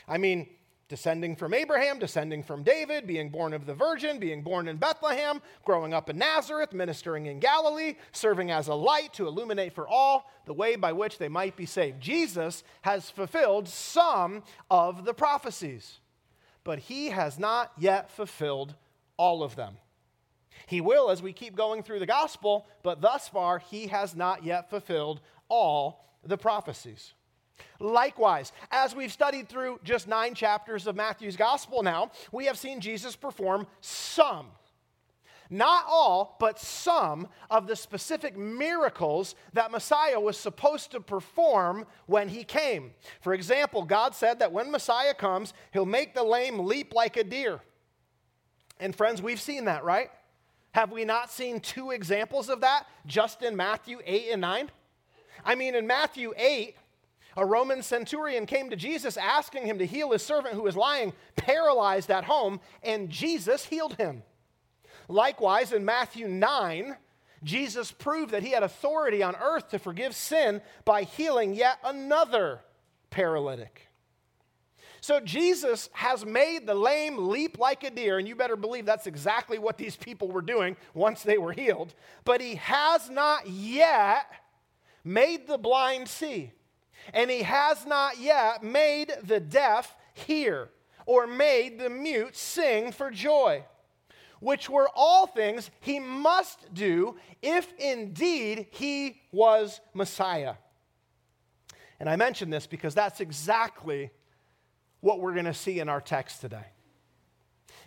I 0.06 0.18
mean, 0.18 0.48
descending 0.90 1.36
from 1.36 1.54
Abraham, 1.54 2.00
descending 2.00 2.42
from 2.42 2.64
David, 2.64 3.06
being 3.06 3.30
born 3.30 3.54
of 3.54 3.64
the 3.64 3.72
Virgin, 3.72 4.18
being 4.18 4.42
born 4.42 4.66
in 4.66 4.76
Bethlehem, 4.76 5.40
growing 5.64 5.94
up 5.94 6.10
in 6.10 6.18
Nazareth, 6.18 6.72
ministering 6.72 7.26
in 7.26 7.38
Galilee, 7.38 7.94
serving 8.10 8.50
as 8.50 8.66
a 8.66 8.74
light 8.74 9.12
to 9.14 9.28
illuminate 9.28 9.72
for 9.72 9.86
all 9.86 10.28
the 10.46 10.52
way 10.52 10.74
by 10.74 10.92
which 10.92 11.16
they 11.16 11.28
might 11.28 11.54
be 11.54 11.64
saved. 11.64 12.00
Jesus 12.00 12.64
has 12.82 13.08
fulfilled 13.08 13.68
some 13.68 14.42
of 14.68 15.04
the 15.04 15.14
prophecies, 15.14 16.00
but 16.64 16.80
he 16.80 17.10
has 17.10 17.38
not 17.38 17.70
yet 17.78 18.10
fulfilled 18.10 18.74
all 19.16 19.44
of 19.44 19.54
them. 19.54 19.76
He 20.66 20.80
will 20.80 21.10
as 21.10 21.22
we 21.22 21.32
keep 21.32 21.54
going 21.54 21.84
through 21.84 22.00
the 22.00 22.06
gospel, 22.06 22.66
but 22.82 23.00
thus 23.00 23.28
far, 23.28 23.60
he 23.60 23.86
has 23.86 24.16
not 24.16 24.44
yet 24.44 24.68
fulfilled 24.68 25.20
all 25.48 26.04
the 26.24 26.36
prophecies. 26.36 27.14
Likewise, 27.78 28.52
as 28.70 28.94
we've 28.94 29.12
studied 29.12 29.48
through 29.48 29.80
just 29.84 30.08
nine 30.08 30.34
chapters 30.34 30.86
of 30.86 30.96
Matthew's 30.96 31.36
gospel 31.36 31.82
now, 31.82 32.10
we 32.32 32.46
have 32.46 32.58
seen 32.58 32.80
Jesus 32.80 33.16
perform 33.16 33.66
some, 33.80 34.46
not 35.48 35.84
all, 35.88 36.36
but 36.38 36.58
some 36.58 37.28
of 37.50 37.66
the 37.66 37.74
specific 37.74 38.36
miracles 38.36 39.34
that 39.52 39.72
Messiah 39.72 40.20
was 40.20 40.36
supposed 40.36 40.92
to 40.92 41.00
perform 41.00 41.86
when 42.06 42.28
he 42.28 42.44
came. 42.44 42.92
For 43.20 43.34
example, 43.34 43.82
God 43.82 44.14
said 44.14 44.38
that 44.38 44.52
when 44.52 44.70
Messiah 44.70 45.14
comes, 45.14 45.52
he'll 45.72 45.86
make 45.86 46.14
the 46.14 46.22
lame 46.22 46.60
leap 46.60 46.94
like 46.94 47.16
a 47.16 47.24
deer. 47.24 47.60
And 48.78 48.94
friends, 48.94 49.20
we've 49.20 49.40
seen 49.40 49.66
that, 49.66 49.84
right? 49.84 50.10
Have 50.72 50.92
we 50.92 51.04
not 51.04 51.30
seen 51.30 51.60
two 51.60 51.90
examples 51.90 52.48
of 52.48 52.60
that 52.60 52.86
just 53.04 53.42
in 53.42 53.56
Matthew 53.56 53.98
8 54.04 54.28
and 54.32 54.40
9? 54.40 54.70
I 55.44 55.54
mean, 55.54 55.74
in 55.74 55.86
Matthew 55.86 56.32
8, 56.36 56.76
a 57.40 57.46
Roman 57.46 57.82
centurion 57.82 58.44
came 58.44 58.68
to 58.68 58.76
Jesus 58.76 59.16
asking 59.16 59.64
him 59.64 59.78
to 59.78 59.86
heal 59.86 60.12
his 60.12 60.22
servant 60.22 60.54
who 60.54 60.62
was 60.62 60.76
lying 60.76 61.14
paralyzed 61.36 62.10
at 62.10 62.24
home, 62.24 62.60
and 62.82 63.08
Jesus 63.08 63.64
healed 63.64 63.96
him. 63.96 64.22
Likewise, 65.08 65.72
in 65.72 65.86
Matthew 65.86 66.28
9, 66.28 66.96
Jesus 67.42 67.92
proved 67.92 68.32
that 68.32 68.42
he 68.42 68.50
had 68.50 68.62
authority 68.62 69.22
on 69.22 69.34
earth 69.36 69.70
to 69.70 69.78
forgive 69.78 70.14
sin 70.14 70.60
by 70.84 71.04
healing 71.04 71.54
yet 71.54 71.78
another 71.82 72.60
paralytic. 73.08 73.88
So 75.00 75.18
Jesus 75.18 75.88
has 75.94 76.26
made 76.26 76.66
the 76.66 76.74
lame 76.74 77.30
leap 77.30 77.58
like 77.58 77.84
a 77.84 77.90
deer, 77.90 78.18
and 78.18 78.28
you 78.28 78.36
better 78.36 78.54
believe 78.54 78.84
that's 78.84 79.06
exactly 79.06 79.58
what 79.58 79.78
these 79.78 79.96
people 79.96 80.28
were 80.28 80.42
doing 80.42 80.76
once 80.92 81.22
they 81.22 81.38
were 81.38 81.54
healed. 81.54 81.94
But 82.26 82.42
he 82.42 82.56
has 82.56 83.08
not 83.08 83.48
yet 83.48 84.26
made 85.02 85.46
the 85.46 85.56
blind 85.56 86.06
see 86.06 86.52
and 87.12 87.30
he 87.30 87.42
has 87.42 87.86
not 87.86 88.18
yet 88.18 88.62
made 88.62 89.12
the 89.22 89.40
deaf 89.40 89.96
hear 90.14 90.68
or 91.06 91.26
made 91.26 91.78
the 91.78 91.90
mute 91.90 92.36
sing 92.36 92.92
for 92.92 93.10
joy, 93.10 93.64
which 94.40 94.70
were 94.70 94.88
all 94.94 95.26
things 95.26 95.70
he 95.80 95.98
must 95.98 96.72
do 96.72 97.16
if 97.42 97.72
indeed 97.78 98.66
he 98.70 99.20
was 99.32 99.80
Messiah. 99.94 100.54
And 101.98 102.08
I 102.08 102.16
mention 102.16 102.48
this 102.48 102.66
because 102.66 102.94
that's 102.94 103.20
exactly 103.20 104.10
what 105.00 105.20
we're 105.20 105.34
going 105.34 105.44
to 105.46 105.54
see 105.54 105.80
in 105.80 105.88
our 105.88 106.00
text 106.00 106.40
today. 106.40 106.66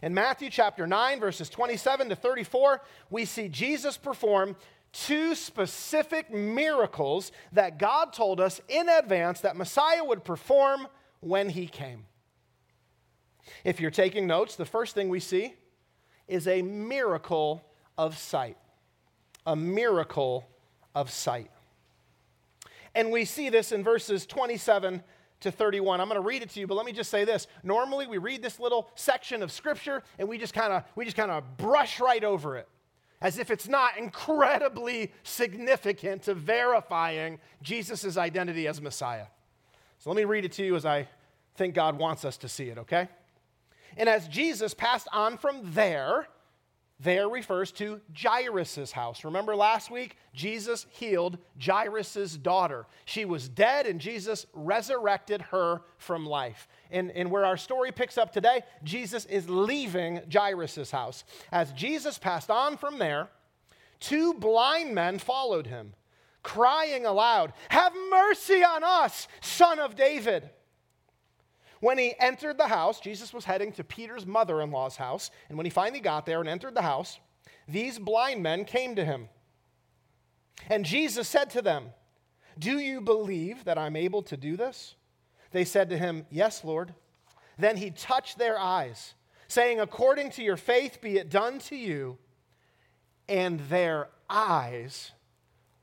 In 0.02 0.14
Matthew 0.14 0.50
chapter 0.50 0.86
9, 0.86 1.20
verses 1.22 1.50
27 1.50 2.10
to 2.10 2.16
34, 2.16 2.82
we 3.10 3.24
see 3.24 3.48
Jesus 3.48 3.96
perform 3.96 4.58
two 4.94 5.34
specific 5.34 6.32
miracles 6.32 7.32
that 7.52 7.80
God 7.80 8.14
told 8.14 8.40
us 8.40 8.62
in 8.70 8.88
advance 8.88 9.42
that 9.42 9.58
Messiah 9.58 10.04
would 10.04 10.24
perform 10.24 10.88
when 11.20 11.50
he 11.50 11.68
came. 11.68 12.06
If 13.64 13.82
you're 13.82 13.92
taking 13.92 14.28
notes, 14.28 14.56
the 14.56 14.66
first 14.66 14.96
thing 14.96 15.10
we 15.10 15.20
see 15.20 15.56
is 16.28 16.48
a 16.48 16.62
miracle 16.62 17.66
of 17.98 18.18
sight. 18.18 18.58
A 19.46 19.56
miracle 19.56 20.48
of 20.96 21.10
sight. 21.10 21.50
And 22.96 23.12
we 23.12 23.26
see 23.26 23.50
this 23.50 23.72
in 23.72 23.84
verses 23.84 24.26
27 24.26 25.04
to 25.42 25.52
31. 25.52 26.00
I'm 26.00 26.08
going 26.08 26.22
to 26.22 26.26
read 26.26 26.44
it 26.44 26.52
to 26.52 26.60
you, 26.60 26.68
but 26.68 26.76
let 26.76 26.86
me 26.86 26.92
just 26.92 27.10
say 27.10 27.26
this. 27.26 27.48
Normally 27.64 28.08
we 28.08 28.20
read 28.20 28.42
this 28.42 28.60
little 28.60 28.90
section 28.96 29.42
of 29.44 29.52
scripture 29.52 30.04
and 30.20 30.30
we 30.30 30.38
just 30.38 30.54
kind 30.54 30.72
of 30.72 30.84
we 30.96 31.04
just 31.04 31.18
kind 31.18 31.32
of 31.32 31.58
brush 31.58 32.00
right 32.00 32.24
over 32.24 32.56
it 32.56 32.68
as 33.24 33.40
if 33.40 33.50
it's 33.50 33.70
not 33.70 33.98
incredibly 33.98 35.12
significant 35.24 36.24
to 36.24 36.36
verifying 36.36 37.40
Jesus' 37.64 38.18
identity 38.18 38.68
as 38.68 38.82
Messiah. 38.82 39.28
So 39.98 40.10
let 40.10 40.18
me 40.18 40.26
read 40.26 40.44
it 40.44 40.52
to 40.54 40.66
you 40.66 40.76
as 40.76 40.86
I 40.86 41.08
think 41.56 41.74
God 41.74 41.98
wants 41.98 42.26
us 42.26 42.36
to 42.38 42.50
see 42.50 42.66
it, 42.66 42.78
okay? 42.78 43.08
And 43.96 44.10
as 44.10 44.28
Jesus 44.28 44.74
passed 44.74 45.08
on 45.14 45.38
from 45.38 45.62
there, 45.64 46.28
there 47.04 47.28
refers 47.28 47.72
to 47.74 48.00
Jairus' 48.18 48.92
house. 48.92 49.24
Remember 49.24 49.56
last 49.56 49.92
week? 49.92 50.16
Jesus 50.34 50.86
healed 50.90 51.38
Jairus' 51.62 52.38
daughter. 52.38 52.86
She 53.06 53.26
was 53.26 53.50
dead, 53.50 53.86
and 53.86 54.00
Jesus 54.00 54.46
resurrected 54.54 55.42
her 55.44 55.82
from 55.98 56.26
life. 56.26 56.68
And, 56.90 57.12
and 57.12 57.30
where 57.30 57.46
our 57.46 57.58
story 57.58 57.92
picks 57.92 58.18
up 58.18 58.32
today, 58.32 58.62
Jesus 58.84 59.26
is 59.26 59.50
leaving 59.50 60.22
Jairus' 60.32 60.92
house. 60.92 61.24
As 61.52 61.72
Jesus 61.74 62.18
passed 62.18 62.50
on 62.50 62.78
from 62.78 63.00
there, 63.00 63.28
two 64.00 64.34
blind 64.34 64.96
men 64.96 65.20
followed 65.20 65.68
him, 65.68 65.94
crying 66.42 67.06
aloud, 67.06 67.54
Have 67.70 67.94
mercy 68.10 68.64
on 68.64 68.84
us, 68.84 69.28
son 69.42 69.80
of 69.80 69.96
David. 69.96 70.50
When 71.84 71.98
he 71.98 72.16
entered 72.18 72.58
the 72.58 72.70
house, 72.70 73.02
Jesus 73.02 73.34
was 73.34 73.44
heading 73.44 73.74
to 73.74 73.84
Peter's 73.84 74.26
mother 74.26 74.62
in 74.62 74.72
law's 74.72 74.96
house. 74.96 75.30
And 75.50 75.58
when 75.58 75.66
he 75.66 75.70
finally 75.70 76.00
got 76.00 76.26
there 76.26 76.40
and 76.40 76.48
entered 76.48 76.76
the 76.76 76.82
house, 76.82 77.20
these 77.68 78.00
blind 78.00 78.42
men 78.42 78.64
came 78.64 78.96
to 78.96 79.04
him. 79.04 79.28
And 80.70 80.86
Jesus 80.86 81.28
said 81.28 81.50
to 81.50 81.62
them, 81.62 81.88
Do 82.58 82.80
you 82.80 83.02
believe 83.02 83.66
that 83.66 83.78
I'm 83.78 83.98
able 83.98 84.24
to 84.24 84.38
do 84.38 84.56
this? 84.56 84.96
They 85.52 85.66
said 85.66 85.90
to 85.90 85.98
him, 85.98 86.26
Yes, 86.32 86.64
Lord. 86.64 86.94
Then 87.58 87.76
he 87.76 87.92
touched 87.92 88.38
their 88.38 88.58
eyes, 88.58 89.14
saying, 89.50 89.82
According 89.82 90.32
to 90.32 90.42
your 90.42 90.56
faith 90.56 91.02
be 91.02 91.18
it 91.18 91.30
done 91.30 91.60
to 91.60 91.76
you. 91.76 92.18
And 93.28 93.60
their 93.60 94.08
eyes 94.30 95.12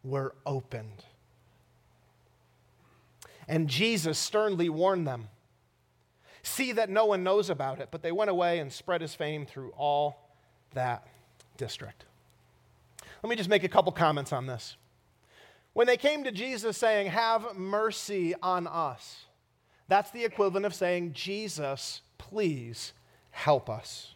were 0.02 0.34
opened. 0.46 1.04
And 3.46 3.68
Jesus 3.68 4.18
sternly 4.18 4.70
warned 4.70 5.06
them 5.06 5.28
see 6.42 6.72
that 6.72 6.90
no 6.90 7.06
one 7.06 7.22
knows 7.22 7.50
about 7.50 7.80
it. 7.80 7.88
But 7.90 8.02
they 8.02 8.12
went 8.12 8.30
away 8.30 8.58
and 8.58 8.72
spread 8.72 9.00
his 9.00 9.14
fame 9.14 9.46
through 9.46 9.70
all 9.76 10.30
that 10.74 11.06
district. 11.56 12.04
Let 13.22 13.30
me 13.30 13.36
just 13.36 13.50
make 13.50 13.64
a 13.64 13.68
couple 13.68 13.92
comments 13.92 14.32
on 14.32 14.46
this. 14.46 14.76
When 15.72 15.86
they 15.86 15.96
came 15.96 16.24
to 16.24 16.32
Jesus 16.32 16.76
saying, 16.76 17.08
Have 17.08 17.56
mercy 17.56 18.34
on 18.42 18.66
us, 18.66 19.26
that's 19.88 20.10
the 20.10 20.24
equivalent 20.24 20.66
of 20.66 20.74
saying, 20.74 21.12
Jesus, 21.12 22.00
please 22.18 22.92
help 23.30 23.68
us. 23.68 24.14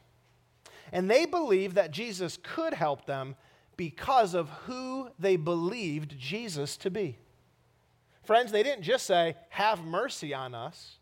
And 0.92 1.10
they 1.10 1.26
believed 1.26 1.74
that 1.74 1.90
Jesus 1.90 2.38
could 2.42 2.74
help 2.74 3.06
them 3.06 3.36
because 3.76 4.34
of 4.34 4.48
who 4.66 5.08
they 5.18 5.36
believed 5.36 6.18
Jesus 6.18 6.76
to 6.78 6.90
be. 6.90 7.18
Friends, 8.22 8.52
they 8.52 8.62
didn't 8.62 8.82
just 8.82 9.06
say, 9.06 9.36
Have 9.50 9.84
mercy 9.84 10.32
on 10.32 10.54
us 10.54 10.98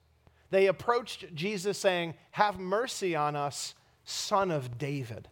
they 0.53 0.67
approached 0.67 1.35
Jesus 1.35 1.79
saying, 1.79 2.13
Have 2.33 2.59
mercy 2.61 3.17
on 3.17 3.35
us, 3.35 3.75
son 4.05 4.51
of 4.51 4.77
David. 4.77 5.29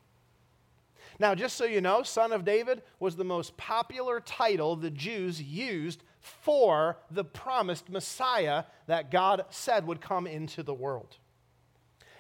Now, 1.19 1.35
just 1.35 1.59
so 1.59 1.67
you 1.67 1.83
know, 1.83 2.03
Son 2.03 2.33
of 2.33 2.47
David 2.47 2.81
was 2.99 3.15
the 3.15 3.25
most 3.25 3.59
popular 3.59 4.21
title 4.21 4.75
the 4.75 4.91
Jews 4.91 5.41
used 5.43 6.03
for 6.21 6.97
the 7.11 7.25
promised 7.25 7.91
Messiah 7.91 8.65
that 8.87 9.11
God 9.11 9.45
said 9.51 9.87
would 9.87 10.01
come 10.01 10.27
into 10.27 10.63
the 10.63 10.73
world. 10.73 11.19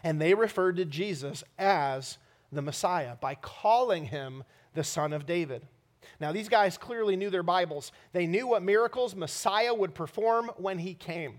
And 0.05 0.21
they 0.21 0.35
referred 0.35 0.77
to 0.77 0.85
Jesus 0.85 1.43
as 1.59 2.19
the 2.53 2.61
Messiah 2.61 3.17
by 3.19 3.37
calling 3.37 4.05
him 4.05 4.45
the 4.75 4.85
Son 4.85 5.15
of 5.15 5.25
David. 5.25 5.67
Now, 6.21 6.33
these 6.33 6.51
guys 6.51 6.77
clearly 6.77 7.17
knew 7.17 7.31
their 7.31 7.43
Bibles. 7.43 7.93
They 8.13 8.27
knew 8.27 8.47
what 8.47 8.63
miracles 8.63 9.15
Messiah 9.15 9.73
would 9.73 9.95
perform 9.95 10.51
when 10.59 10.79
he 10.79 10.93
came. 10.93 11.39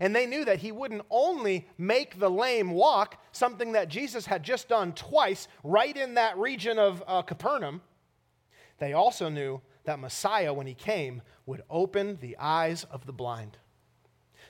And 0.00 0.14
they 0.14 0.26
knew 0.26 0.44
that 0.44 0.58
he 0.58 0.72
wouldn't 0.72 1.02
only 1.10 1.66
make 1.78 2.18
the 2.18 2.30
lame 2.30 2.70
walk, 2.70 3.22
something 3.32 3.72
that 3.72 3.88
Jesus 3.88 4.26
had 4.26 4.42
just 4.42 4.68
done 4.68 4.92
twice 4.92 5.48
right 5.64 5.96
in 5.96 6.14
that 6.14 6.36
region 6.36 6.78
of 6.78 7.02
uh, 7.06 7.22
Capernaum. 7.22 7.80
They 8.78 8.92
also 8.92 9.28
knew 9.28 9.60
that 9.84 9.98
Messiah, 9.98 10.52
when 10.52 10.66
he 10.66 10.74
came, 10.74 11.22
would 11.46 11.62
open 11.70 12.18
the 12.20 12.36
eyes 12.38 12.84
of 12.84 13.06
the 13.06 13.12
blind. 13.12 13.56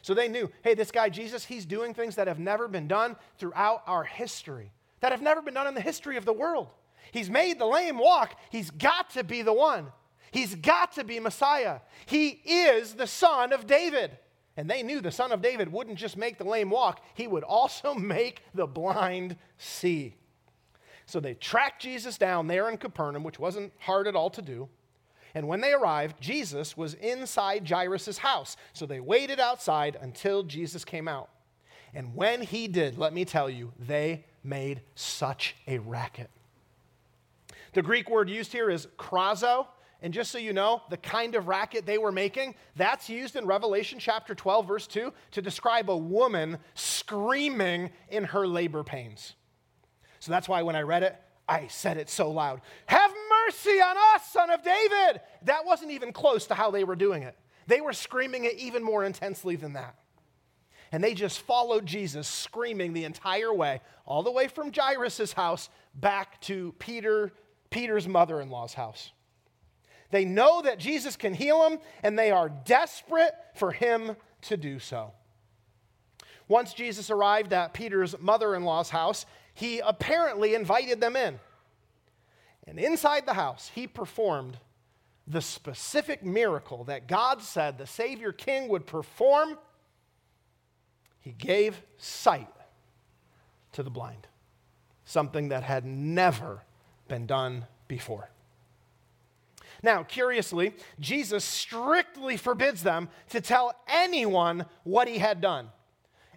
So 0.03 0.15
they 0.15 0.29
knew, 0.29 0.51
hey, 0.63 0.75
this 0.75 0.91
guy 0.91 1.09
Jesus, 1.09 1.45
he's 1.45 1.67
doing 1.67 1.95
things 1.95 2.17
that 2.17 2.27
have 2.27 2.39
never 2.39 2.69
been 2.69 2.89
done 2.89 3.17
throughout 3.39 3.83
our 3.87 4.05
history, 4.05 4.73
that 5.01 5.13
have 5.13 5.23
never 5.23 5.43
been 5.43 5.55
done 5.55 5.67
in 5.67 5.75
the 5.75 5.81
history 5.81 6.17
of 6.17 6.25
the 6.25 6.33
world. 6.33 6.69
He's 7.13 7.31
made 7.31 7.59
the 7.59 7.67
lame 7.67 7.99
walk. 7.99 8.37
He's 8.51 8.71
got 8.71 9.11
to 9.11 9.23
be 9.23 9.43
the 9.43 9.53
one. 9.53 9.87
He's 10.33 10.55
got 10.55 10.93
to 10.93 11.05
be 11.05 11.21
Messiah. 11.21 11.81
He 12.07 12.29
is 12.29 12.95
the 12.95 13.07
son 13.07 13.53
of 13.53 13.67
David. 13.67 14.19
And 14.57 14.71
they 14.71 14.83
knew 14.83 15.01
the 15.01 15.11
son 15.11 15.33
of 15.33 15.43
David 15.43 15.71
wouldn't 15.71 15.99
just 15.99 16.17
make 16.17 16.39
the 16.39 16.45
lame 16.45 16.71
walk, 16.71 17.05
he 17.15 17.27
would 17.27 17.45
also 17.45 17.95
make 17.95 18.43
the 18.55 18.67
blind 18.67 19.37
see. 19.59 20.15
So 21.07 21.21
they 21.21 21.35
tracked 21.35 21.83
Jesus 21.83 22.19
down 22.19 22.49
there 22.49 22.69
in 22.69 22.79
Capernaum, 22.79 23.23
which 23.23 23.39
wasn't 23.39 23.73
hard 23.79 24.09
at 24.09 24.17
all 24.17 24.31
to 24.31 24.43
do. 24.43 24.69
And 25.35 25.47
when 25.47 25.61
they 25.61 25.73
arrived, 25.73 26.21
Jesus 26.21 26.77
was 26.77 26.95
inside 26.95 27.69
Jairus' 27.69 28.19
house. 28.19 28.57
So 28.73 28.87
they 28.87 29.01
waited 29.01 29.39
outside 29.39 29.97
until 30.01 30.43
Jesus 30.43 30.85
came 30.85 31.07
out. 31.07 31.29
And 31.95 32.15
when 32.15 32.43
he 32.43 32.67
did, 32.69 32.99
let 32.99 33.13
me 33.13 33.25
tell 33.25 33.49
you, 33.49 33.73
they 33.79 34.25
made 34.43 34.81
such 34.95 35.55
a 35.67 35.79
racket. 35.79 36.31
The 37.75 37.83
Greek 37.83 38.09
word 38.09 38.31
used 38.31 38.53
here 38.53 38.71
is 38.71 38.89
krazo, 38.99 39.67
and 40.03 40.13
just 40.13 40.31
so 40.31 40.39
you 40.39 40.53
know, 40.53 40.83
the 40.91 40.97
kind 40.97 41.35
of 41.35 41.49
racket 41.49 41.87
they 41.87 41.99
were 41.99 42.13
making, 42.13 42.55
that's 42.77 43.09
used 43.09 43.37
in 43.37 43.47
Revelation 43.47 43.99
chapter 43.99 44.35
12, 44.35 44.69
verse 44.69 44.87
2, 44.87 45.13
to 45.33 45.43
describe 45.43 45.91
a 45.91 45.97
woman 45.97 46.59
screaming 46.75 47.91
in 48.09 48.25
her 48.25 48.47
labor 48.47 48.85
pains. 48.85 49.35
So 50.21 50.31
that's 50.31 50.49
why 50.49 50.63
when 50.63 50.77
I 50.77 50.83
read 50.83 51.03
it, 51.03 51.17
I 51.49 51.69
said 51.69 51.97
it 51.97 52.11
so 52.11 52.31
loud 52.31 52.61
Have 52.87 53.13
mercy 53.47 53.81
on 53.81 53.97
us, 54.15 54.27
son 54.33 54.51
of 54.51 54.63
David! 54.63 55.21
That 55.43 55.65
wasn't 55.65 55.93
even 55.93 56.13
close 56.13 56.47
to 56.49 56.55
how 56.55 56.71
they 56.71 56.85
were 56.85 56.97
doing 56.97 57.23
it. 57.23 57.37
They 57.67 57.81
were 57.81 57.93
screaming 57.93 58.45
it 58.45 58.55
even 58.55 58.83
more 58.83 59.05
intensely 59.05 59.57
than 59.57 59.73
that. 59.75 59.97
And 60.93 61.03
they 61.03 61.15
just 61.15 61.41
followed 61.41 61.85
Jesus, 61.85 62.29
screaming 62.29 62.93
the 62.93 63.05
entire 63.05 63.53
way, 63.53 63.81
all 64.05 64.23
the 64.23 64.31
way 64.31 64.47
from 64.47 64.73
Jairus' 64.73 65.33
house 65.33 65.69
back 65.95 66.41
to 66.43 66.75
Peter, 66.79 67.33
Peter's 67.71 68.07
mother 68.07 68.41
in 68.41 68.51
law's 68.51 68.75
house. 68.75 69.13
They 70.17 70.25
know 70.25 70.63
that 70.63 70.79
Jesus 70.79 71.15
can 71.15 71.35
heal 71.35 71.61
them, 71.61 71.79
and 72.03 72.19
they 72.19 72.31
are 72.31 72.49
desperate 72.49 73.35
for 73.55 73.71
him 73.71 74.17
to 74.41 74.57
do 74.57 74.79
so. 74.79 75.13
Once 76.49 76.73
Jesus 76.73 77.11
arrived 77.11 77.53
at 77.53 77.75
Peter's 77.75 78.19
mother 78.19 78.55
in 78.55 78.65
law's 78.65 78.89
house, 78.89 79.27
he 79.53 79.81
apparently 79.81 80.55
invited 80.55 81.03
them 81.03 81.17
in. 81.17 81.39
And 82.67 82.79
inside 82.79 83.27
the 83.27 83.35
house, 83.35 83.71
he 83.75 83.87
performed 83.87 84.59
the 85.27 85.43
specific 85.43 86.25
miracle 86.25 86.85
that 86.85 87.09
God 87.09 87.43
said 87.43 87.77
the 87.77 87.87
Savior 87.87 88.33
King 88.33 88.69
would 88.69 88.87
perform. 88.87 89.59
He 91.21 91.33
gave 91.33 91.83
sight 91.99 92.49
to 93.73 93.83
the 93.83 93.91
blind, 93.91 94.29
something 95.05 95.51
that 95.51 95.63
had 95.63 95.85
never 95.85 96.63
been 97.07 97.27
done 97.27 97.67
before. 97.87 98.31
Now, 99.83 100.03
curiously, 100.03 100.75
Jesus 101.01 101.45
strictly 101.45 102.37
forbids 102.37 102.83
them 102.83 103.09
to 103.31 103.41
tell 103.41 103.75
anyone 103.89 104.67
what 104.85 105.09
he 105.09 105.19
had 105.19 105.41
done. 105.41 105.69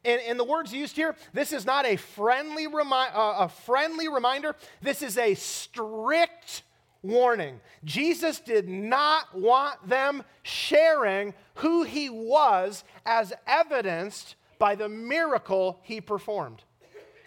In, 0.03 0.19
and 0.27 0.39
the 0.39 0.45
words 0.45 0.73
used 0.73 0.95
here, 0.95 1.15
this 1.33 1.51
is 1.51 1.65
not 1.65 1.85
a 1.85 1.95
friendly, 1.95 2.67
remi- 2.67 2.91
uh, 2.91 3.45
a 3.45 3.49
friendly 3.49 4.07
reminder, 4.07 4.55
this 4.81 5.01
is 5.01 5.17
a 5.17 5.33
strict 5.35 6.63
warning. 7.01 7.59
Jesus 7.83 8.39
did 8.39 8.67
not 8.67 9.37
want 9.37 9.87
them 9.87 10.23
sharing 10.43 11.33
who 11.55 11.83
he 11.83 12.09
was 12.09 12.83
as 13.05 13.33
evidenced 13.47 14.35
by 14.57 14.75
the 14.75 14.89
miracle 14.89 15.79
he 15.83 16.01
performed. 16.01 16.63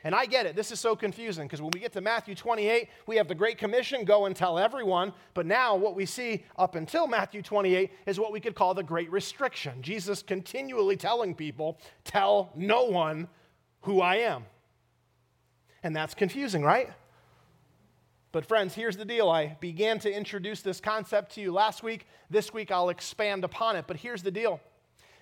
And 0.05 0.15
I 0.15 0.27
get 0.27 0.47
it. 0.47 0.57
This 0.57 0.73
is 0.73 0.81
so 0.81 0.97
confusing 0.97 1.47
because 1.47 1.63
when 1.63 1.71
we 1.73 1.79
get 1.79 1.93
to 1.93 2.01
Matthew 2.01 2.35
28, 2.35 2.89
we 3.07 3.17
have 3.17 3.29
the 3.29 3.35
Great 3.35 3.57
Commission 3.57 4.05
go 4.05 4.27
and 4.27 4.35
tell 4.35 4.59
everyone. 4.59 5.13
But 5.33 5.47
now, 5.47 5.77
what 5.77 5.95
we 5.95 6.07
see 6.07 6.45
up 6.59 6.75
until 6.75 7.07
Matthew 7.07 7.41
28 7.41 7.91
is 8.07 8.19
what 8.19 8.33
we 8.33 8.41
could 8.41 8.57
call 8.57 8.75
the 8.75 8.83
Great 8.83 9.11
Restriction. 9.13 9.81
Jesus 9.81 10.23
continually 10.23 10.97
telling 10.97 11.35
people, 11.35 11.79
tell 12.05 12.51
no 12.57 12.85
one 12.85 13.29
who 13.83 14.01
I 14.01 14.17
am. 14.17 14.45
And 15.85 15.95
that's 15.95 16.15
confusing, 16.15 16.63
right? 16.63 16.91
But, 18.33 18.47
friends, 18.47 18.75
here's 18.75 18.97
the 18.97 19.05
deal. 19.05 19.29
I 19.29 19.57
began 19.61 20.01
to 20.01 20.13
introduce 20.13 20.63
this 20.63 20.81
concept 20.81 21.35
to 21.35 21.41
you 21.41 21.53
last 21.53 21.83
week. 21.83 22.07
This 22.29 22.53
week, 22.53 22.73
I'll 22.73 22.89
expand 22.89 23.45
upon 23.45 23.77
it. 23.77 23.85
But 23.87 23.99
here's 23.99 24.23
the 24.23 24.31
deal 24.33 24.61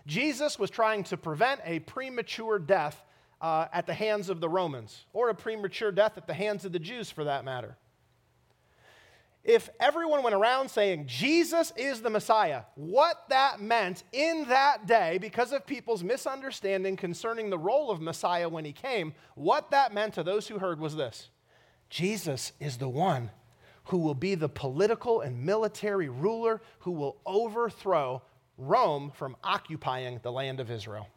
Jesus 0.06 0.58
was 0.58 0.70
trying 0.70 1.04
to 1.04 1.18
prevent 1.18 1.60
a 1.64 1.80
premature 1.80 2.58
death 2.58 3.02
uh, 3.40 3.66
at 3.72 3.86
the 3.86 3.94
hands 3.94 4.28
of 4.28 4.40
the 4.40 4.48
Romans, 4.48 5.06
or 5.12 5.28
a 5.30 5.34
premature 5.34 5.90
death 5.92 6.18
at 6.18 6.26
the 6.26 6.34
hands 6.34 6.64
of 6.64 6.72
the 6.72 6.78
Jews 6.78 7.10
for 7.10 7.24
that 7.24 7.44
matter. 7.44 7.76
if 9.42 9.70
everyone 9.80 10.22
went 10.22 10.34
around 10.34 10.68
saying 10.68 11.06
Jesus 11.06 11.72
is 11.76 12.02
the 12.02 12.10
Messiah, 12.10 12.62
what 12.74 13.24
that 13.30 13.60
meant 13.60 14.04
in 14.12 14.44
that 14.48 14.86
day, 14.86 15.18
because 15.18 15.52
of 15.52 15.66
people's 15.66 16.04
misunderstanding 16.04 16.96
concerning 16.96 17.48
the 17.48 17.58
role 17.58 17.90
of 17.90 18.00
Messiah 18.00 18.48
when 18.48 18.64
he 18.64 18.72
came, 18.72 19.14
what 19.34 19.70
that 19.70 19.94
meant 19.94 20.14
to 20.14 20.22
those 20.22 20.46
who 20.46 20.58
heard 20.58 20.78
was 20.78 20.94
this 20.96 21.30
Jesus 21.88 22.52
is 22.60 22.76
the 22.76 22.88
one 22.88 23.30
who 23.84 23.98
will 23.98 24.14
be 24.14 24.34
the 24.34 24.48
political 24.48 25.22
and 25.22 25.42
military 25.42 26.08
ruler 26.08 26.60
who 26.80 26.92
will 26.92 27.16
overthrow 27.24 28.22
Rome 28.58 29.10
from 29.14 29.36
occupying 29.42 30.20
the 30.22 30.30
land 30.30 30.60
of 30.60 30.70
Israel. 30.70 31.08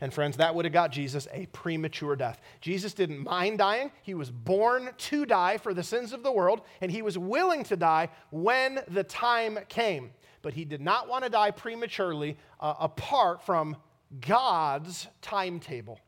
And 0.00 0.12
friends, 0.12 0.36
that 0.36 0.54
would 0.54 0.64
have 0.64 0.74
got 0.74 0.92
Jesus 0.92 1.28
a 1.32 1.46
premature 1.46 2.16
death. 2.16 2.40
Jesus 2.60 2.94
didn't 2.94 3.22
mind 3.22 3.58
dying. 3.58 3.90
He 4.02 4.14
was 4.14 4.30
born 4.30 4.90
to 4.96 5.24
die 5.24 5.58
for 5.58 5.72
the 5.72 5.82
sins 5.82 6.12
of 6.12 6.22
the 6.22 6.32
world, 6.32 6.62
and 6.80 6.90
he 6.90 7.02
was 7.02 7.16
willing 7.16 7.64
to 7.64 7.76
die 7.76 8.08
when 8.30 8.80
the 8.88 9.04
time 9.04 9.58
came. 9.68 10.10
But 10.42 10.54
he 10.54 10.64
did 10.64 10.80
not 10.80 11.08
want 11.08 11.24
to 11.24 11.30
die 11.30 11.52
prematurely 11.52 12.36
uh, 12.60 12.74
apart 12.78 13.42
from 13.42 13.76
God's 14.20 15.06
timetable. 15.22 15.98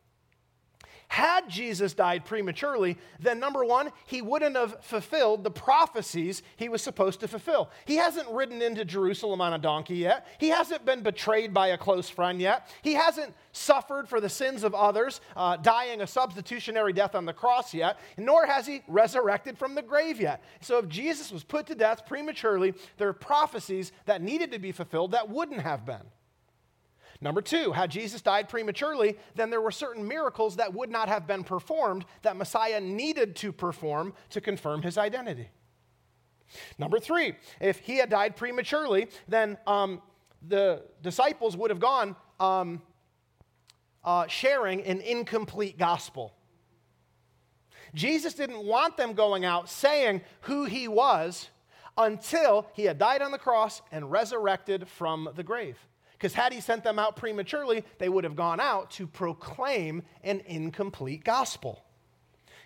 Had 1.09 1.49
Jesus 1.49 1.95
died 1.95 2.25
prematurely, 2.25 2.99
then 3.21 3.39
number 3.39 3.65
one, 3.65 3.91
he 4.07 4.23
wouldn't 4.23 4.57
have 4.57 4.83
fulfilled 4.85 5.45
the 5.45 5.51
prophecies 5.51 6.43
he 6.57 6.69
was 6.69 6.83
supposed 6.83 7.21
to 7.21 7.29
fulfill. 7.29 7.71
He 7.85 7.97
hasn't 7.97 8.29
ridden 8.29 8.61
into 8.61 8.85
Jerusalem 8.85 9.41
on 9.41 9.53
a 9.53 9.59
donkey 9.59 9.97
yet. 9.97 10.27
He 10.39 10.49
hasn't 10.49 10.85
been 10.85 11.03
betrayed 11.03 11.55
by 11.55 11.69
a 11.69 11.79
close 11.79 12.09
friend 12.09 12.41
yet. 12.41 12.69
He 12.83 12.95
hasn't 12.95 13.35
suffered 13.53 14.09
for 14.09 14.21
the 14.21 14.29
sins 14.29 14.65
of 14.65 14.75
others, 14.75 15.21
uh, 15.37 15.57
dying 15.57 16.01
a 16.01 16.07
substitutionary 16.07 16.93
death 16.93 17.15
on 17.15 17.25
the 17.25 17.33
cross 17.33 17.73
yet, 17.73 17.99
nor 18.17 18.45
has 18.45 18.67
he 18.67 18.83
resurrected 18.89 19.57
from 19.57 19.75
the 19.75 19.83
grave 19.83 20.21
yet. 20.21 20.43
So 20.61 20.79
if 20.79 20.89
Jesus 20.89 21.31
was 21.31 21.45
put 21.45 21.67
to 21.69 21.77
death 21.77 22.05
prematurely, 22.07 22.75
there 22.99 23.09
are 23.09 23.13
prophecies 23.13 23.93
that 24.07 24.23
needed 24.23 24.51
to 24.53 24.59
be 24.59 24.73
fulfilled 24.73 25.13
that 25.13 25.29
wouldn't 25.29 25.61
have 25.61 25.87
been. 25.87 26.03
Number 27.21 27.41
two, 27.41 27.73
had 27.73 27.91
Jesus 27.91 28.21
died 28.21 28.49
prematurely, 28.49 29.17
then 29.35 29.51
there 29.51 29.61
were 29.61 29.71
certain 29.71 30.07
miracles 30.07 30.57
that 30.57 30.75
would 30.75 30.91
not 30.91 31.09
have 31.09 31.27
been 31.27 31.45
performed 31.45 32.05
that 32.23 32.37
Messiah 32.37 32.81
needed 32.81 33.37
to 33.37 33.53
perform 33.53 34.13
to 34.31 34.41
confirm 34.41 34.83
his 34.83 34.99
identity. 34.99 35.49
Number 36.79 37.01
three, 37.01 37.35
if 37.61 37.79
he 37.79 37.97
had 37.97 38.11
died 38.11 38.37
prematurely, 38.37 39.09
then 39.29 39.59
um, 39.67 40.01
the 40.47 40.83
disciples 41.03 41.57
would 41.57 41.71
have 41.71 41.81
gone 41.81 42.17
um, 42.39 42.83
uh, 44.05 44.27
sharing 44.27 44.83
an 44.83 45.01
incomplete 45.01 45.79
gospel. 45.79 46.33
Jesus 47.95 48.35
didn't 48.35 48.65
want 48.65 48.97
them 48.97 49.15
going 49.15 49.45
out 49.45 49.69
saying 49.69 50.21
who 50.43 50.65
he 50.65 50.87
was 50.87 51.49
until 51.97 52.67
he 52.75 52.85
had 52.85 52.99
died 52.99 53.23
on 53.23 53.33
the 53.33 53.39
cross 53.39 53.81
and 53.91 54.11
resurrected 54.11 54.87
from 54.87 55.29
the 55.35 55.43
grave. 55.43 55.79
Because 56.17 56.33
had 56.33 56.53
he 56.53 56.61
sent 56.61 56.83
them 56.83 56.99
out 56.99 57.17
prematurely, 57.17 57.85
they 57.99 58.09
would 58.09 58.25
have 58.25 58.37
gone 58.37 58.59
out 58.59 58.91
to 58.93 59.07
proclaim 59.07 60.03
an 60.23 60.41
incomplete 60.47 61.25
gospel. 61.25 61.85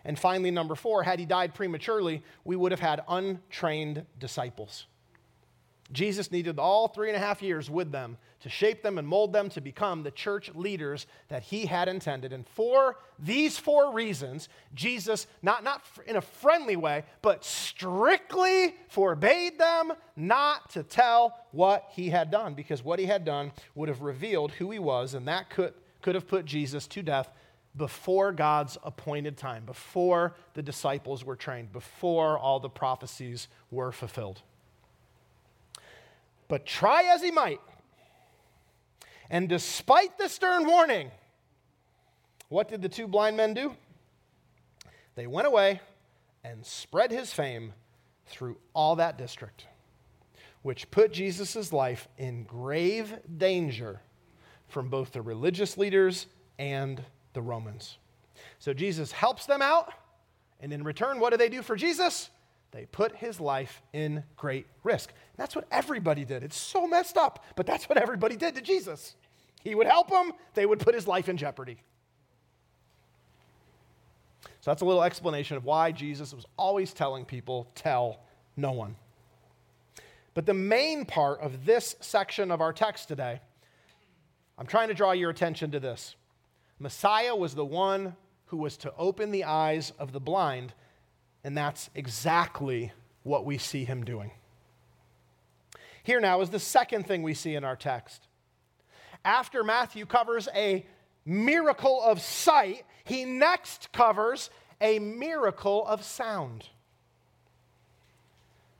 And 0.05 0.19
finally, 0.19 0.51
number 0.51 0.75
four, 0.75 1.03
had 1.03 1.19
he 1.19 1.27
died 1.27 1.55
prematurely, 1.55 2.23
we 2.45 2.57
would 2.57 2.73
have 2.73 2.81
had 2.81 3.03
untrained 3.09 4.07
disciples. 4.19 4.87
Jesus 5.93 6.31
needed 6.31 6.59
all 6.59 6.89
three 6.89 7.09
and 7.09 7.17
a 7.17 7.21
half 7.21 7.43
years 7.43 7.69
with 7.69 7.91
them 7.91 8.17
to 8.41 8.49
shape 8.49 8.83
them 8.83 8.99
and 8.99 9.07
mold 9.07 9.33
them 9.33 9.51
to 9.51 9.61
become 9.61 10.03
the 10.03 10.11
church 10.11 10.51
leaders 10.55 11.07
that 11.29 11.43
he 11.43 11.67
had 11.67 11.89
intended. 11.89 12.33
And 12.33 12.47
for 12.47 12.97
these 13.19 13.59
four 13.59 13.93
reasons, 13.93 14.49
Jesus, 14.75 15.27
not, 15.43 15.63
not 15.63 15.83
in 16.07 16.17
a 16.17 16.23
friendly 16.23 16.77
way, 16.77 17.05
but 17.21 17.45
strictly 17.45 18.75
forbade 18.89 19.59
them 19.59 19.93
not 20.17 20.71
to 20.71 20.83
tell 20.83 21.39
what 21.53 21.89
he 21.91 22.09
had 22.09 22.31
done, 22.31 22.55
because 22.55 22.83
what 22.83 22.99
he 22.99 23.07
had 23.07 23.25
done 23.25 23.53
would 23.75 23.89
have 23.89 24.01
revealed 24.01 24.53
who 24.53 24.71
he 24.71 24.79
was, 24.79 25.15
and 25.15 25.29
that 25.29 25.51
could, 25.51 25.75
could 26.01 26.15
have 26.15 26.27
put 26.27 26.47
Jesus 26.47 26.87
to 26.89 27.03
death 27.03 27.31
before 27.77 28.33
God's 28.33 28.79
appointed 28.83 29.37
time, 29.37 29.65
before 29.65 30.35
the 30.55 30.63
disciples 30.63 31.25
were 31.25 31.37
trained, 31.37 31.73
before 31.73 32.39
all 32.39 32.59
the 32.59 32.69
prophecies 32.69 33.49
were 33.71 33.93
fulfilled. 33.93 34.43
But 36.49 36.67
try 36.67 37.05
as 37.05 37.23
he 37.23 37.31
might, 37.31 37.61
and 39.31 39.49
despite 39.49 40.19
the 40.19 40.29
stern 40.29 40.67
warning, 40.67 41.11
what 42.49 42.69
did 42.69 42.83
the 42.83 42.89
two 42.89 43.07
blind 43.07 43.37
men 43.37 43.55
do? 43.55 43.75
They 45.15 45.27
went 45.27 45.47
away 45.47 45.81
and 46.43 46.67
spread 46.67 47.11
his 47.11 47.33
fame 47.33 47.73
through 48.27 48.59
all 48.75 48.97
that 48.97 49.17
district, 49.17 49.67
which 50.63 50.91
put 50.91 51.13
Jesus' 51.13 51.73
life 51.73 52.09
in 52.19 52.45
grave 52.45 53.15
danger 53.39 54.01
from 54.69 54.89
both 54.89 55.13
the 55.13 55.23
religious 55.23 55.77
leaders 55.79 56.27
and 56.59 57.03
the 57.33 57.43
Romans. 57.43 57.99
So 58.59 58.73
Jesus 58.73 59.13
helps 59.13 59.47
them 59.47 59.63
out, 59.63 59.93
and 60.61 60.73
in 60.73 60.83
return, 60.83 61.21
what 61.21 61.31
do 61.31 61.37
they 61.37 61.49
do 61.49 61.63
for 61.63 61.77
Jesus? 61.77 62.31
They 62.73 62.87
put 62.87 63.17
his 63.17 63.41
life 63.41 63.83
in 63.93 64.23
great 64.37 64.67
risk. 64.85 65.13
That's 65.37 65.57
what 65.57 65.67
everybody 65.71 66.25
did. 66.25 66.45
It's 66.45 66.59
so 66.59 66.87
messed 66.87 67.17
up, 67.17 67.45
but 67.57 67.67
that's 67.67 67.89
what 67.89 67.99
everybody 67.99 68.37
did 68.37 68.55
to 68.55 68.61
Jesus. 68.61 69.17
He 69.63 69.75
would 69.75 69.87
help 69.87 70.11
them, 70.11 70.33
they 70.55 70.67
would 70.67 70.81
put 70.81 70.95
his 70.95 71.07
life 71.07 71.29
in 71.29 71.37
jeopardy. 71.37 71.79
So 74.61 74.71
that's 74.71 74.83
a 74.83 74.87
little 74.87 75.03
explanation 75.03 75.57
of 75.57 75.65
why 75.65 75.93
Jesus 75.93 76.35
was 76.35 76.45
always 76.59 76.93
telling 76.93 77.25
people, 77.25 77.71
tell 77.75 78.21
no 78.57 78.73
one. 78.73 78.97
But 80.35 80.47
the 80.47 80.55
main 80.55 81.05
part 81.05 81.41
of 81.41 81.65
this 81.65 81.97
section 82.01 82.51
of 82.51 82.61
our 82.61 82.73
text 82.73 83.09
today, 83.09 83.41
I'm 84.59 84.67
trying 84.67 84.89
to 84.89 84.95
draw 84.95 85.13
your 85.13 85.31
attention 85.31 85.71
to 85.73 85.81
this. 85.81 86.15
Messiah 86.79 87.35
was 87.35 87.55
the 87.55 87.65
one 87.65 88.17
who 88.47 88.59
was 88.59 88.77
to 88.79 88.93
open 88.97 89.31
the 89.31 89.45
eyes 89.45 89.93
of 89.99 90.13
the 90.13 90.21
blind 90.21 90.75
and 91.45 91.57
that's 91.57 91.91
exactly 91.95 92.93
what 93.23 93.45
we 93.45 93.59
see 93.59 93.85
him 93.85 94.05
doing. 94.05 94.31
Here 96.03 96.21
now 96.21 96.41
is 96.41 96.51
the 96.51 96.59
second 96.59 97.07
thing 97.07 97.23
we 97.23 97.35
see 97.35 97.55
in 97.55 97.65
our 97.65 97.77
text. 97.77 98.27
After 99.25 99.63
Matthew 99.63 100.07
covers 100.07 100.49
a 100.55 100.87
miracle 101.25 102.03
of 102.03 102.21
sight, 102.21 102.85
he 103.05 103.25
next 103.25 103.93
covers 103.93 104.51
a 104.81 104.99
miracle 104.99 105.87
of 105.87 106.03
sound. 106.03 106.69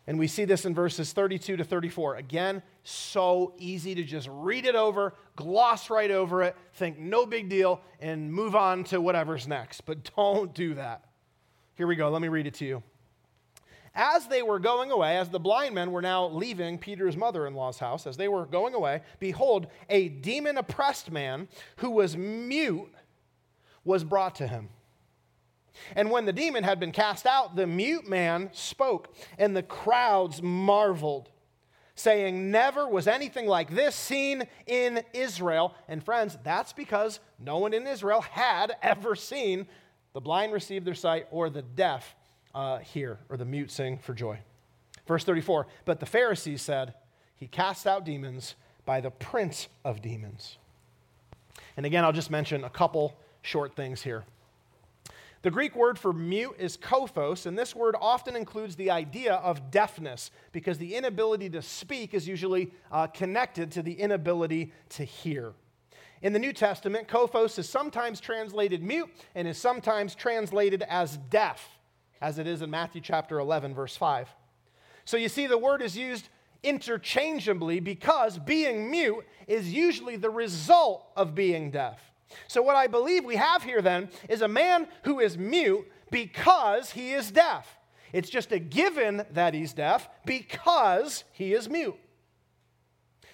And 0.07 0.19
we 0.19 0.27
see 0.27 0.45
this 0.45 0.65
in 0.65 0.75
verses 0.75 1.13
32 1.13 1.59
to 1.59 1.65
34. 1.65 2.17
Again, 2.17 2.63
so 2.83 3.55
easy 3.59 3.95
to 3.95 4.03
just 4.03 4.29
read 4.31 4.67
it 4.67 4.75
over, 4.75 5.15
gloss 5.37 5.91
right 5.91 6.11
over 6.11 6.43
it, 6.43 6.57
think 6.75 6.99
no 6.99 7.27
big 7.27 7.49
deal, 7.49 7.81
and 8.01 8.33
move 8.33 8.57
on 8.57 8.83
to 8.85 9.01
whatever's 9.01 9.47
next. 9.47 9.83
But 9.83 10.11
don't 10.17 10.53
do 10.55 10.75
that. 10.75 11.05
Here 11.77 11.87
we 11.87 11.97
go. 11.97 12.09
Let 12.09 12.23
me 12.23 12.29
read 12.29 12.47
it 12.47 12.55
to 12.55 12.65
you. 12.65 12.83
As 13.95 14.29
they 14.29 14.43
were 14.43 14.61
going 14.61 14.93
away, 14.93 15.17
as 15.17 15.31
the 15.31 15.41
blind 15.41 15.75
men 15.75 15.91
were 15.91 16.03
now 16.03 16.27
leaving 16.29 16.79
Peter's 16.79 17.17
mother 17.17 17.47
in 17.47 17.55
law's 17.55 17.79
house, 17.79 18.07
as 18.07 18.17
they 18.17 18.29
were 18.29 18.47
going 18.47 18.75
away, 18.75 19.03
behold, 19.19 19.67
a 19.89 20.09
demon 20.09 20.57
oppressed 20.57 21.11
man 21.11 21.49
who 21.77 21.91
was 21.91 22.17
mute 22.17 22.93
was 23.85 24.05
brought 24.05 24.37
to 24.37 24.47
him. 24.47 24.69
And 25.97 26.11
when 26.11 26.25
the 26.25 26.33
demon 26.33 26.63
had 26.63 26.79
been 26.79 26.93
cast 26.93 27.27
out, 27.27 27.57
the 27.57 27.67
mute 27.67 28.09
man 28.09 28.51
spoke, 28.53 29.15
and 29.39 29.57
the 29.57 29.63
crowds 29.63 30.43
marveled, 30.43 31.31
saying, 31.95 32.51
Never 32.51 32.89
was 32.89 33.09
anything 33.09 33.47
like 33.47 33.71
this 33.71 33.95
seen 33.97 34.45
in 34.67 35.03
Israel. 35.13 35.75
And 35.89 36.03
friends, 36.05 36.39
that's 36.45 36.73
because 36.73 37.19
no 37.39 37.59
one 37.59 37.75
in 37.75 37.87
Israel 37.87 38.21
had 38.21 38.77
ever 38.83 39.17
seen 39.17 39.67
the 40.13 40.21
blind 40.21 40.53
receive 40.53 40.85
their 40.85 40.95
sight, 40.95 41.27
or 41.31 41.51
the 41.51 41.63
deaf 41.63 42.17
uh, 42.55 42.79
hear, 42.79 43.19
or 43.29 43.37
the 43.37 43.45
mute 43.45 43.71
sing 43.71 43.99
for 43.99 44.15
joy. 44.15 44.39
Verse 45.07 45.25
34 45.25 45.67
But 45.85 46.01
the 46.01 46.07
Pharisees 46.07 46.63
said, 46.63 46.95
He 47.37 47.47
casts 47.47 47.87
out 47.87 48.05
demons 48.05 48.55
by 48.85 49.01
the 49.01 49.11
prince 49.11 49.69
of 49.85 50.03
demons. 50.03 50.59
And 51.77 51.87
again, 51.87 52.05
I'll 52.05 52.13
just 52.13 52.31
mention 52.31 52.65
a 52.65 52.71
couple 52.71 53.17
short 53.43 53.75
things 53.75 54.03
here. 54.03 54.25
The 55.43 55.51
Greek 55.51 55.75
word 55.75 55.99
for 55.99 56.13
mute 56.13 56.57
is 56.59 56.77
kophos, 56.77 57.47
and 57.47 57.59
this 57.59 57.75
word 57.75 57.97
often 57.99 58.37
includes 58.37 58.77
the 58.77 58.91
idea 58.91 59.37
of 59.37 59.71
deafness 59.71 60.31
because 60.53 60.77
the 60.77 60.95
inability 60.95 61.49
to 61.51 61.63
speak 61.63 62.13
is 62.13 62.29
usually 62.29 62.73
uh, 62.93 63.07
connected 63.07 63.73
to 63.73 63.83
the 63.83 63.95
inability 63.95 64.73
to 64.91 65.05
hear. 65.05 65.55
In 66.21 66.35
the 66.35 66.39
New 66.39 66.53
Testament, 66.53 67.09
kophos 67.09 67.59
is 67.59 67.67
sometimes 67.67 68.21
translated 68.21 68.83
mute 68.83 69.09
and 69.35 69.49
is 69.49 69.57
sometimes 69.57 70.15
translated 70.15 70.83
as 70.83 71.17
deaf, 71.17 71.79
as 72.21 72.39
it 72.39 72.47
is 72.47 72.63
in 72.63 72.71
Matthew 72.71 73.01
chapter 73.01 73.39
11, 73.39 73.75
verse 73.75 73.97
5. 73.97 74.29
So 75.05 75.17
you 75.17 75.29
see, 75.29 75.47
the 75.47 75.59
word 75.59 75.83
is 75.83 75.97
used 75.97 76.29
interchangeably 76.63 77.81
because 77.81 78.39
being 78.39 78.91
mute 78.91 79.25
is 79.47 79.73
usually 79.73 80.17
the 80.17 80.31
result 80.31 81.07
of 81.17 81.35
being 81.35 81.71
deaf. 81.71 81.99
So, 82.47 82.63
what 82.63 82.77
I 82.77 82.87
believe 82.87 83.25
we 83.25 83.37
have 83.37 83.65
here 83.65 83.83
then 83.83 84.09
is 84.29 84.43
a 84.43 84.49
man 84.49 84.87
who 85.03 85.19
is 85.19 85.37
mute 85.37 85.91
because 86.11 86.91
he 86.91 87.13
is 87.13 87.31
deaf. 87.31 87.79
It's 88.13 88.31
just 88.31 88.53
a 88.53 88.59
given 88.59 89.25
that 89.33 89.55
he's 89.55 89.73
deaf 89.73 90.09
because 90.25 91.25
he 91.33 91.55
is 91.55 91.69
mute. 91.69 91.99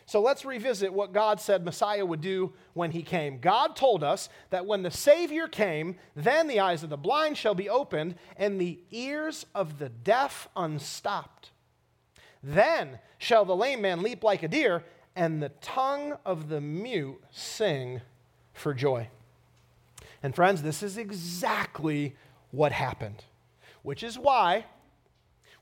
So 0.07 0.21
let's 0.21 0.45
revisit 0.45 0.93
what 0.93 1.13
God 1.13 1.41
said 1.41 1.65
Messiah 1.65 2.07
would 2.07 2.21
do 2.21 2.53
when 2.75 2.93
he 2.93 3.03
came. 3.03 3.41
God 3.41 3.75
told 3.75 4.05
us 4.05 4.29
that 4.51 4.65
when 4.65 4.83
the 4.83 4.91
Savior 4.91 5.49
came, 5.49 5.97
then 6.15 6.47
the 6.47 6.61
eyes 6.61 6.85
of 6.85 6.91
the 6.91 6.97
blind 6.97 7.37
shall 7.37 7.57
be 7.57 7.69
opened 7.69 8.15
and 8.37 8.61
the 8.61 8.79
ears 8.93 9.47
of 9.53 9.81
the 9.81 9.89
deaf 9.89 10.49
unstopped. 10.55 11.51
Then 12.41 13.01
shall 13.19 13.45
the 13.45 13.57
lame 13.57 13.81
man 13.81 14.03
leap 14.03 14.23
like 14.23 14.45
a 14.45 14.49
deer 14.49 14.85
and 15.17 15.43
the 15.43 15.49
tongue 15.61 16.17
of 16.25 16.49
the 16.49 16.61
mute 16.61 17.21
sing 17.33 18.01
for 18.53 18.73
joy. 18.73 19.09
And 20.23 20.37
friends, 20.37 20.63
this 20.63 20.85
is 20.85 20.97
exactly 20.97 22.15
what 22.53 22.71
happened, 22.71 23.25
which 23.83 24.05
is 24.05 24.17
why 24.17 24.67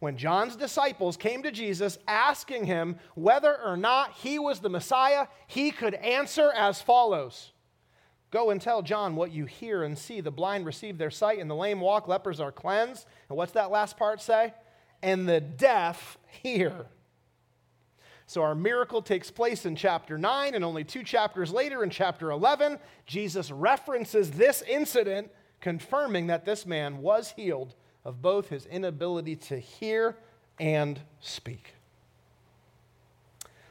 when 0.05 0.17
John's 0.17 0.55
disciples 0.55 1.17
came 1.17 1.43
to 1.43 1.51
Jesus 1.51 1.99
asking 2.07 2.67
him 2.67 2.97
whether 3.15 3.61
or 3.61 3.77
not 3.77 4.13
he 4.13 4.39
was 4.39 4.61
the 4.61 4.69
Messiah, 4.69 5.27
he 5.47 5.71
could 5.71 5.95
answer 5.95 6.53
as 6.55 6.81
follows 6.81 7.51
Go 8.31 8.51
and 8.51 8.61
tell 8.61 8.83
John 8.83 9.15
what 9.15 9.31
you 9.31 9.45
hear 9.45 9.85
and 9.85 9.97
see. 9.97 10.21
The 10.21 10.31
blind 10.33 10.67
receive 10.67 10.99
their 10.99 11.13
sight, 11.13 11.39
and 11.39 11.49
the 11.49 11.55
lame 11.55 11.81
walk, 11.81 12.09
lepers 12.09 12.41
are 12.41 12.51
cleansed. 12.51 13.07
And 13.29 13.39
what's 13.39 13.53
that 13.53 13.71
last 13.71 13.97
part 13.97 14.21
say? 14.21 14.53
And 15.05 15.29
the 15.29 15.41
deaf 15.41 16.19
hear. 16.43 16.87
So 18.27 18.43
our 18.43 18.57
miracle 18.57 19.03
takes 19.03 19.31
place 19.31 19.65
in 19.65 19.77
chapter 19.77 20.19
9, 20.19 20.55
and 20.55 20.65
only 20.65 20.83
two 20.83 21.05
chapters 21.05 21.53
later, 21.53 21.85
in 21.85 21.91
chapter 21.91 22.33
11, 22.33 22.81
Jesus 23.07 23.53
references 23.53 24.33
this 24.33 24.63
incident, 24.63 25.31
confirming 25.61 26.27
that 26.27 26.45
this 26.45 26.67
man 26.67 26.99
was 27.03 27.31
healed 27.37 27.77
of 28.05 28.21
both 28.21 28.49
his 28.49 28.67
inability 28.67 29.37
to 29.37 29.59
hear 29.59 30.17
and 30.59 31.01
speak. 31.21 31.75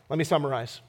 Let 0.10 0.17
me 0.17 0.24
summarize. 0.24 0.82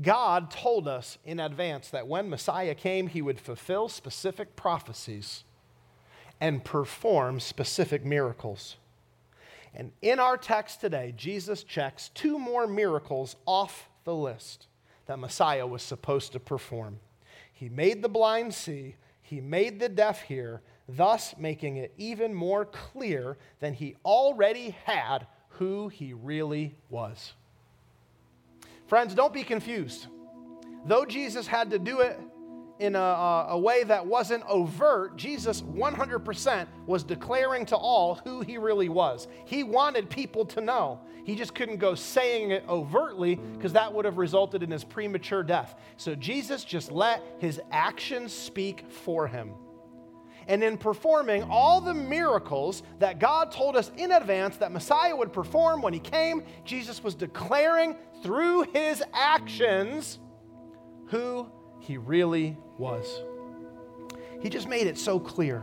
God 0.00 0.50
told 0.50 0.86
us 0.86 1.18
in 1.24 1.40
advance 1.40 1.90
that 1.90 2.06
when 2.06 2.30
Messiah 2.30 2.74
came, 2.74 3.08
he 3.08 3.22
would 3.22 3.40
fulfill 3.40 3.88
specific 3.88 4.54
prophecies 4.54 5.44
and 6.40 6.64
perform 6.64 7.40
specific 7.40 8.04
miracles. 8.04 8.76
And 9.74 9.92
in 10.02 10.18
our 10.18 10.36
text 10.36 10.80
today, 10.80 11.12
Jesus 11.16 11.62
checks 11.62 12.10
two 12.10 12.38
more 12.38 12.66
miracles 12.66 13.36
off 13.44 13.88
the 14.04 14.14
list 14.14 14.66
that 15.06 15.18
Messiah 15.18 15.66
was 15.66 15.82
supposed 15.82 16.32
to 16.32 16.40
perform. 16.40 17.00
He 17.52 17.68
made 17.68 18.02
the 18.02 18.08
blind 18.08 18.54
see, 18.54 18.94
he 19.20 19.40
made 19.40 19.80
the 19.80 19.88
deaf 19.88 20.22
hear, 20.22 20.62
thus 20.88 21.34
making 21.38 21.76
it 21.76 21.92
even 21.98 22.34
more 22.34 22.64
clear 22.64 23.36
than 23.60 23.74
he 23.74 23.96
already 24.04 24.76
had 24.84 25.26
who 25.50 25.88
he 25.88 26.12
really 26.14 26.74
was. 26.88 27.34
Friends, 28.86 29.14
don't 29.14 29.34
be 29.34 29.42
confused. 29.42 30.06
Though 30.86 31.04
Jesus 31.04 31.46
had 31.46 31.70
to 31.70 31.78
do 31.78 32.00
it 32.00 32.18
in 32.78 32.94
a, 32.94 32.98
a, 33.50 33.58
way 33.58 33.82
that 33.82 34.06
wasn't 34.06 34.44
overt, 34.48 35.16
Jesus 35.16 35.62
100% 35.62 36.66
was 36.86 37.02
declaring 37.02 37.66
to 37.66 37.76
all 37.76 38.14
who 38.14 38.40
he 38.40 38.56
really 38.56 38.88
was. 38.88 39.26
He 39.44 39.64
wanted 39.64 40.08
people 40.08 40.44
to 40.46 40.60
know. 40.60 41.00
He 41.24 41.34
just 41.34 41.54
couldn't 41.54 41.78
go 41.78 41.96
saying 41.96 42.52
it 42.52 42.64
overtly 42.68 43.34
because 43.34 43.72
that 43.72 43.92
would 43.92 44.04
have 44.04 44.16
resulted 44.16 44.62
in 44.62 44.70
his 44.70 44.84
premature 44.84 45.42
death. 45.42 45.74
So 45.96 46.14
Jesus 46.14 46.64
just 46.64 46.92
let 46.92 47.22
his 47.40 47.60
actions 47.72 48.32
speak 48.32 48.84
for 48.88 49.26
him 49.26 49.52
and 50.48 50.64
in 50.64 50.78
performing 50.78 51.44
all 51.44 51.80
the 51.80 51.92
miracles 51.94 52.82
that 52.98 53.18
God 53.18 53.52
told 53.52 53.76
us 53.76 53.92
in 53.98 54.10
advance 54.10 54.56
that 54.56 54.72
Messiah 54.72 55.14
would 55.14 55.32
perform 55.32 55.82
when 55.82 55.92
he 55.92 56.00
came, 56.00 56.42
Jesus 56.64 57.04
was 57.04 57.14
declaring 57.14 57.94
through 58.22 58.62
his 58.72 59.02
actions 59.12 60.18
who 61.08 61.46
he 61.80 61.98
really 61.98 62.56
was. 62.78 63.22
He 64.40 64.48
just 64.48 64.66
made 64.66 64.86
it 64.86 64.98
so 64.98 65.20
clear. 65.20 65.62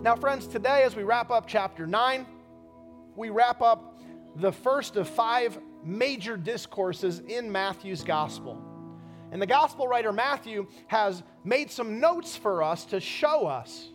Now, 0.00 0.14
friends, 0.14 0.46
today 0.46 0.84
as 0.84 0.94
we 0.94 1.02
wrap 1.02 1.30
up 1.30 1.46
chapter 1.46 1.86
9, 1.86 2.26
we 3.16 3.28
wrap 3.28 3.60
up 3.60 4.00
the 4.36 4.52
first 4.52 4.96
of 4.96 5.08
five 5.08 5.58
major 5.84 6.36
discourses 6.36 7.20
in 7.20 7.50
Matthew's 7.50 8.04
gospel. 8.04 8.69
And 9.32 9.40
the 9.40 9.46
gospel 9.46 9.86
writer 9.86 10.12
Matthew 10.12 10.66
has 10.88 11.22
made 11.44 11.70
some 11.70 12.00
notes 12.00 12.36
for 12.36 12.62
us 12.62 12.84
to 12.86 13.00
show 13.00 13.46
us 13.46 13.90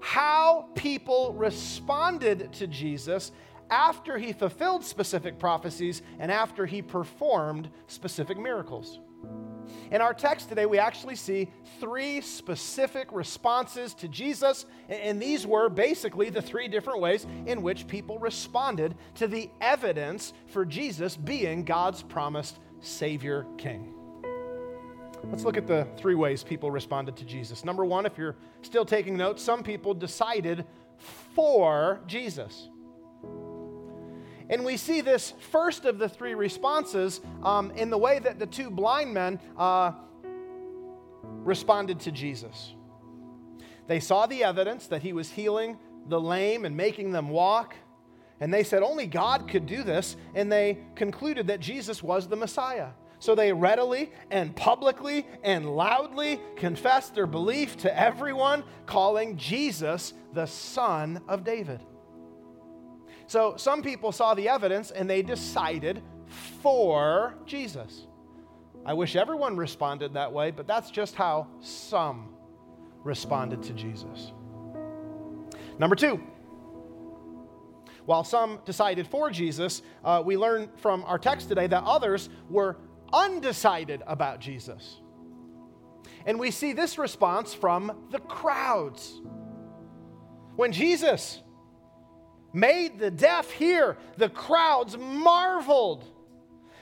how 0.00 0.68
people 0.74 1.32
responded 1.32 2.52
to 2.52 2.66
Jesus 2.66 3.32
after 3.70 4.18
he 4.18 4.32
fulfilled 4.32 4.84
specific 4.84 5.38
prophecies 5.38 6.02
and 6.18 6.30
after 6.30 6.66
he 6.66 6.82
performed 6.82 7.70
specific 7.86 8.38
miracles. 8.38 9.00
In 9.90 10.00
our 10.00 10.12
text 10.12 10.50
today, 10.50 10.66
we 10.66 10.78
actually 10.78 11.16
see 11.16 11.50
three 11.80 12.20
specific 12.20 13.08
responses 13.12 13.94
to 13.94 14.08
Jesus, 14.08 14.66
and 14.88 15.20
these 15.20 15.46
were 15.46 15.68
basically 15.68 16.28
the 16.30 16.42
three 16.42 16.68
different 16.68 17.00
ways 17.00 17.26
in 17.46 17.62
which 17.62 17.86
people 17.86 18.18
responded 18.18 18.94
to 19.14 19.26
the 19.26 19.50
evidence 19.60 20.34
for 20.48 20.64
Jesus 20.64 21.16
being 21.16 21.64
God's 21.64 22.02
promised 22.02 22.58
Savior 22.80 23.46
King. 23.56 23.94
Let's 25.30 25.44
look 25.44 25.56
at 25.56 25.66
the 25.66 25.86
three 25.96 26.14
ways 26.14 26.42
people 26.42 26.70
responded 26.70 27.16
to 27.16 27.24
Jesus. 27.24 27.64
Number 27.64 27.84
one, 27.84 28.06
if 28.06 28.16
you're 28.18 28.36
still 28.62 28.84
taking 28.84 29.16
notes, 29.16 29.42
some 29.42 29.62
people 29.62 29.94
decided 29.94 30.64
for 31.34 32.00
Jesus. 32.06 32.68
And 34.50 34.64
we 34.64 34.76
see 34.76 35.00
this 35.00 35.32
first 35.50 35.84
of 35.84 35.98
the 35.98 36.08
three 36.08 36.34
responses 36.34 37.20
um, 37.42 37.70
in 37.72 37.90
the 37.90 37.98
way 37.98 38.18
that 38.18 38.38
the 38.38 38.46
two 38.46 38.70
blind 38.70 39.14
men 39.14 39.40
uh, 39.56 39.92
responded 41.22 42.00
to 42.00 42.12
Jesus. 42.12 42.74
They 43.86 44.00
saw 44.00 44.26
the 44.26 44.44
evidence 44.44 44.86
that 44.88 45.02
he 45.02 45.12
was 45.12 45.30
healing 45.30 45.78
the 46.06 46.20
lame 46.20 46.64
and 46.64 46.76
making 46.76 47.12
them 47.12 47.30
walk. 47.30 47.74
And 48.40 48.52
they 48.52 48.62
said 48.62 48.82
only 48.82 49.06
God 49.06 49.48
could 49.48 49.66
do 49.66 49.82
this. 49.82 50.16
And 50.34 50.50
they 50.50 50.78
concluded 50.94 51.46
that 51.46 51.60
Jesus 51.60 52.02
was 52.02 52.28
the 52.28 52.36
Messiah. 52.36 52.88
So 53.24 53.34
they 53.34 53.54
readily 53.54 54.12
and 54.30 54.54
publicly 54.54 55.26
and 55.42 55.74
loudly 55.74 56.42
confessed 56.56 57.14
their 57.14 57.26
belief 57.26 57.78
to 57.78 57.98
everyone, 57.98 58.64
calling 58.84 59.38
Jesus 59.38 60.12
the 60.34 60.44
Son 60.44 61.22
of 61.26 61.42
David. 61.42 61.80
So 63.26 63.56
some 63.56 63.80
people 63.80 64.12
saw 64.12 64.34
the 64.34 64.50
evidence 64.50 64.90
and 64.90 65.08
they 65.08 65.22
decided 65.22 66.02
for 66.60 67.34
Jesus. 67.46 68.06
I 68.84 68.92
wish 68.92 69.16
everyone 69.16 69.56
responded 69.56 70.12
that 70.12 70.30
way, 70.30 70.50
but 70.50 70.66
that's 70.66 70.90
just 70.90 71.14
how 71.14 71.46
some 71.62 72.34
responded 73.04 73.62
to 73.62 73.72
Jesus. 73.72 74.32
Number 75.78 75.96
two, 75.96 76.22
while 78.04 78.22
some 78.22 78.60
decided 78.66 79.06
for 79.06 79.30
Jesus, 79.30 79.80
uh, 80.04 80.22
we 80.22 80.36
learn 80.36 80.68
from 80.76 81.04
our 81.04 81.18
text 81.18 81.48
today 81.48 81.66
that 81.68 81.84
others 81.84 82.28
were 82.50 82.76
undecided 83.14 84.02
about 84.06 84.40
Jesus. 84.40 85.00
And 86.26 86.38
we 86.38 86.50
see 86.50 86.72
this 86.72 86.98
response 86.98 87.54
from 87.54 88.06
the 88.10 88.18
crowds. 88.18 89.20
When 90.56 90.72
Jesus 90.72 91.40
made 92.52 92.98
the 92.98 93.10
deaf 93.10 93.50
hear, 93.50 93.96
the 94.16 94.28
crowds 94.28 94.96
marveled, 94.96 96.04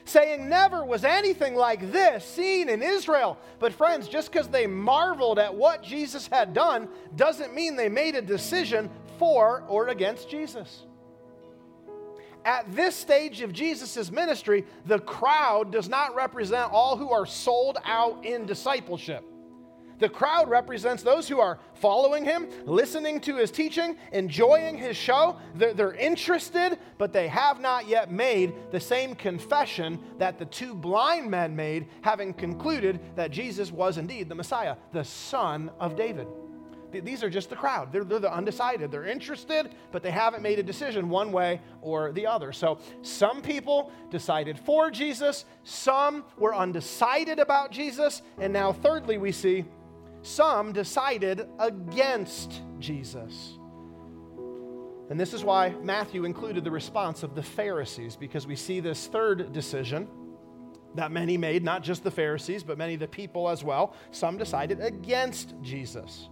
saying, 0.04 0.48
Never 0.48 0.84
was 0.84 1.04
anything 1.04 1.54
like 1.54 1.92
this 1.92 2.24
seen 2.24 2.68
in 2.68 2.82
Israel. 2.82 3.38
But, 3.58 3.72
friends, 3.72 4.08
just 4.08 4.32
because 4.32 4.48
they 4.48 4.66
marveled 4.66 5.38
at 5.38 5.54
what 5.54 5.82
Jesus 5.82 6.26
had 6.28 6.54
done 6.54 6.88
doesn't 7.16 7.54
mean 7.54 7.76
they 7.76 7.88
made 7.88 8.14
a 8.14 8.22
decision 8.22 8.90
for 9.18 9.64
or 9.68 9.88
against 9.88 10.28
Jesus 10.30 10.84
at 12.44 12.74
this 12.74 12.96
stage 12.96 13.40
of 13.40 13.52
Jesus' 13.52 14.10
ministry, 14.10 14.64
the 14.86 14.98
crowd 14.98 15.72
does 15.72 15.88
not 15.88 16.14
represent 16.14 16.72
all 16.72 16.96
who 16.96 17.10
are 17.10 17.26
sold 17.26 17.78
out 17.84 18.24
in 18.24 18.46
discipleship. 18.46 19.24
The 20.02 20.08
crowd 20.08 20.50
represents 20.50 21.04
those 21.04 21.28
who 21.28 21.38
are 21.38 21.60
following 21.74 22.24
him, 22.24 22.48
listening 22.66 23.20
to 23.20 23.36
his 23.36 23.52
teaching, 23.52 23.96
enjoying 24.10 24.76
his 24.76 24.96
show. 24.96 25.36
They're, 25.54 25.74
they're, 25.74 25.94
interested, 25.94 26.80
but 26.98 27.12
they 27.12 27.28
have 27.28 27.60
not 27.60 27.86
yet 27.86 28.10
made 28.10 28.52
the 28.72 28.80
same 28.80 29.14
confession 29.14 30.00
that 30.18 30.40
the 30.40 30.44
two 30.46 30.74
blind 30.74 31.30
men 31.30 31.54
made, 31.54 31.86
having 32.00 32.34
concluded 32.34 32.98
that 33.14 33.30
Jesus 33.30 33.70
was 33.70 33.96
indeed 33.96 34.28
the 34.28 34.34
Messiah, 34.34 34.74
the 34.92 35.04
Son 35.04 35.70
of 35.78 35.94
David. 35.94 36.26
These 37.00 37.22
are 37.22 37.30
just 37.30 37.50
the 37.50 37.56
crowd. 37.56 37.92
They're, 37.92 38.04
they're 38.04 38.18
the 38.18 38.32
undecided. 38.32 38.90
They're 38.90 39.06
interested, 39.06 39.74
but 39.90 40.02
they 40.02 40.10
haven't 40.10 40.42
made 40.42 40.58
a 40.58 40.62
decision 40.62 41.08
one 41.08 41.32
way 41.32 41.60
or 41.80 42.12
the 42.12 42.26
other. 42.26 42.52
So 42.52 42.78
some 43.02 43.42
people 43.42 43.90
decided 44.10 44.58
for 44.58 44.90
Jesus, 44.90 45.44
some 45.64 46.24
were 46.36 46.54
undecided 46.54 47.38
about 47.38 47.70
Jesus, 47.70 48.22
and 48.38 48.52
now, 48.52 48.72
thirdly, 48.72 49.18
we 49.18 49.32
see 49.32 49.64
some 50.22 50.72
decided 50.72 51.48
against 51.58 52.62
Jesus. 52.78 53.58
And 55.10 55.18
this 55.18 55.34
is 55.34 55.44
why 55.44 55.74
Matthew 55.82 56.24
included 56.24 56.64
the 56.64 56.70
response 56.70 57.22
of 57.22 57.34
the 57.34 57.42
Pharisees, 57.42 58.16
because 58.16 58.46
we 58.46 58.56
see 58.56 58.80
this 58.80 59.08
third 59.08 59.52
decision 59.52 60.08
that 60.94 61.10
many 61.10 61.36
made, 61.36 61.62
not 61.64 61.82
just 61.82 62.04
the 62.04 62.10
Pharisees, 62.10 62.62
but 62.62 62.78
many 62.78 62.94
of 62.94 63.00
the 63.00 63.08
people 63.08 63.48
as 63.48 63.64
well. 63.64 63.94
Some 64.10 64.36
decided 64.36 64.80
against 64.80 65.54
Jesus. 65.62 66.28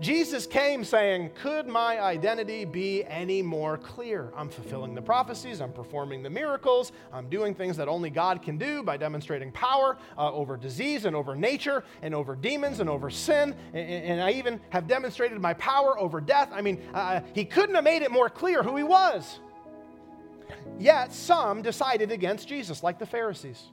Jesus 0.00 0.46
came 0.46 0.82
saying, 0.82 1.30
Could 1.42 1.66
my 1.66 2.00
identity 2.00 2.64
be 2.64 3.04
any 3.04 3.42
more 3.42 3.76
clear? 3.76 4.32
I'm 4.34 4.48
fulfilling 4.48 4.94
the 4.94 5.02
prophecies, 5.02 5.60
I'm 5.60 5.72
performing 5.72 6.22
the 6.22 6.30
miracles, 6.30 6.92
I'm 7.12 7.28
doing 7.28 7.54
things 7.54 7.76
that 7.76 7.86
only 7.86 8.08
God 8.08 8.40
can 8.40 8.56
do 8.56 8.82
by 8.82 8.96
demonstrating 8.96 9.52
power 9.52 9.98
uh, 10.16 10.32
over 10.32 10.56
disease 10.56 11.04
and 11.04 11.14
over 11.14 11.36
nature 11.36 11.84
and 12.00 12.14
over 12.14 12.34
demons 12.34 12.80
and 12.80 12.88
over 12.88 13.10
sin. 13.10 13.54
And, 13.74 14.04
and 14.04 14.22
I 14.22 14.30
even 14.32 14.58
have 14.70 14.86
demonstrated 14.86 15.38
my 15.38 15.52
power 15.54 15.98
over 15.98 16.20
death. 16.20 16.48
I 16.50 16.62
mean, 16.62 16.80
uh, 16.94 17.20
he 17.34 17.44
couldn't 17.44 17.74
have 17.74 17.84
made 17.84 18.00
it 18.00 18.10
more 18.10 18.30
clear 18.30 18.62
who 18.62 18.76
he 18.76 18.82
was. 18.82 19.40
Yet 20.78 21.12
some 21.12 21.60
decided 21.60 22.10
against 22.10 22.48
Jesus, 22.48 22.82
like 22.82 22.98
the 22.98 23.06
Pharisees. 23.06 23.70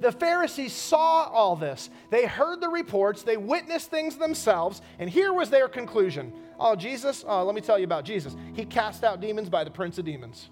The 0.00 0.12
Pharisees 0.12 0.72
saw 0.72 1.24
all 1.24 1.56
this. 1.56 1.90
They 2.10 2.26
heard 2.26 2.60
the 2.60 2.68
reports, 2.68 3.22
they 3.22 3.36
witnessed 3.36 3.90
things 3.90 4.16
themselves, 4.16 4.80
and 4.98 5.10
here 5.10 5.32
was 5.32 5.50
their 5.50 5.68
conclusion. 5.68 6.32
Oh, 6.58 6.74
Jesus, 6.74 7.24
uh, 7.26 7.44
let 7.44 7.54
me 7.54 7.60
tell 7.60 7.78
you 7.78 7.84
about 7.84 8.04
Jesus. 8.04 8.36
He 8.54 8.64
cast 8.64 9.04
out 9.04 9.20
demons 9.20 9.48
by 9.48 9.64
the 9.64 9.70
prince 9.70 9.98
of 9.98 10.04
demons, 10.04 10.50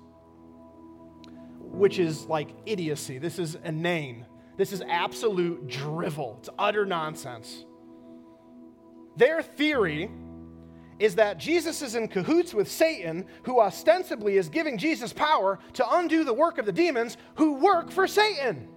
which 1.61 1.99
is 1.99 2.27
like 2.27 2.51
idiocy. 2.67 3.19
This 3.19 3.39
is 3.39 3.57
inane. 3.65 4.27
This 4.57 4.73
is 4.73 4.83
absolute 4.89 5.67
drivel. 5.69 6.37
It's 6.41 6.51
utter 6.59 6.85
nonsense. 6.85 7.65
Their 9.17 9.43
theory 9.43 10.11
is 10.99 11.15
that 11.15 11.39
Jesus 11.39 11.81
is 11.81 11.95
in 11.95 12.09
cahoots 12.09 12.53
with 12.53 12.71
Satan, 12.71 13.25
who 13.45 13.61
ostensibly 13.61 14.37
is 14.37 14.49
giving 14.49 14.77
Jesus 14.79 15.13
power 15.13 15.59
to 15.75 15.95
undo 15.97 16.25
the 16.25 16.35
work 16.35 16.59
of 16.59 16.67
the 16.67 16.73
demons 16.73 17.17
who 17.37 17.55
work 17.55 17.91
for 17.91 18.07
Satan. 18.07 18.69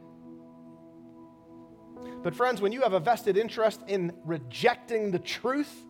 But, 2.23 2.35
friends, 2.35 2.61
when 2.61 2.71
you 2.71 2.81
have 2.81 2.93
a 2.93 2.99
vested 2.99 3.37
interest 3.37 3.81
in 3.87 4.13
rejecting 4.25 5.11
the 5.11 5.19
truth, 5.19 5.85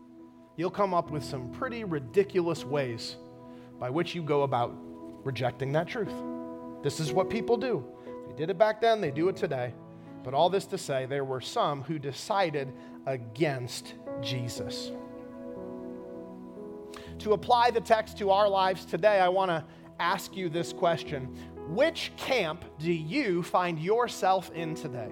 you'll 0.56 0.71
come 0.71 0.93
up 0.93 1.12
with 1.12 1.24
some 1.24 1.52
pretty 1.52 1.84
ridiculous 1.84 2.63
ways 2.63 3.17
by 3.80 3.89
which 3.89 4.15
you 4.15 4.21
go 4.21 4.43
about 4.43 4.74
rejecting 5.24 5.71
that 5.74 5.88
truth. 5.88 6.13
This 6.84 7.00
is 7.00 7.12
what 7.12 7.30
people 7.30 7.58
do. 7.58 7.86
They 8.28 8.36
did 8.36 8.50
it 8.50 8.58
back 8.58 8.82
then, 8.82 9.02
they 9.02 9.12
do 9.12 9.30
it 9.30 9.36
today. 9.36 9.74
But 10.24 10.34
all 10.34 10.50
this 10.50 10.65
to 10.67 10.78
say, 10.78 11.06
there 11.06 11.26
were 11.26 11.41
some 11.41 11.82
who 11.84 11.97
decided 11.97 12.71
against 13.06 13.95
Jesus. 14.21 14.91
To 17.19 17.34
apply 17.34 17.71
the 17.71 17.82
text 17.82 18.17
to 18.19 18.30
our 18.32 18.47
lives 18.47 18.86
today, 18.86 19.19
I 19.19 19.30
want 19.30 19.50
to 19.50 19.63
ask 20.00 20.36
you 20.36 20.50
this 20.50 20.74
question 20.74 21.26
Which 21.69 22.12
camp 22.17 22.65
do 22.80 22.91
you 22.91 23.43
find 23.43 23.80
yourself 23.80 24.52
in 24.54 24.76
today? 24.76 25.12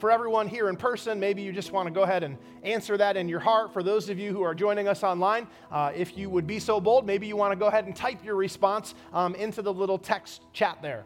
For 0.00 0.10
everyone 0.10 0.48
here 0.48 0.70
in 0.70 0.76
person, 0.76 1.20
maybe 1.20 1.42
you 1.42 1.52
just 1.52 1.72
want 1.72 1.86
to 1.86 1.92
go 1.92 2.04
ahead 2.04 2.22
and 2.22 2.38
answer 2.62 2.96
that 2.96 3.18
in 3.18 3.28
your 3.28 3.38
heart. 3.38 3.70
For 3.70 3.82
those 3.82 4.08
of 4.08 4.18
you 4.18 4.32
who 4.32 4.40
are 4.40 4.54
joining 4.54 4.88
us 4.88 5.04
online, 5.04 5.46
uh, 5.70 5.92
if 5.94 6.16
you 6.16 6.30
would 6.30 6.46
be 6.46 6.58
so 6.58 6.80
bold, 6.80 7.06
maybe 7.06 7.26
you 7.26 7.36
want 7.36 7.52
to 7.52 7.56
go 7.56 7.66
ahead 7.66 7.84
and 7.84 7.94
type 7.94 8.24
your 8.24 8.36
response 8.36 8.94
um, 9.12 9.34
into 9.34 9.60
the 9.60 9.72
little 9.72 9.98
text 9.98 10.42
chat 10.54 10.78
there. 10.80 11.04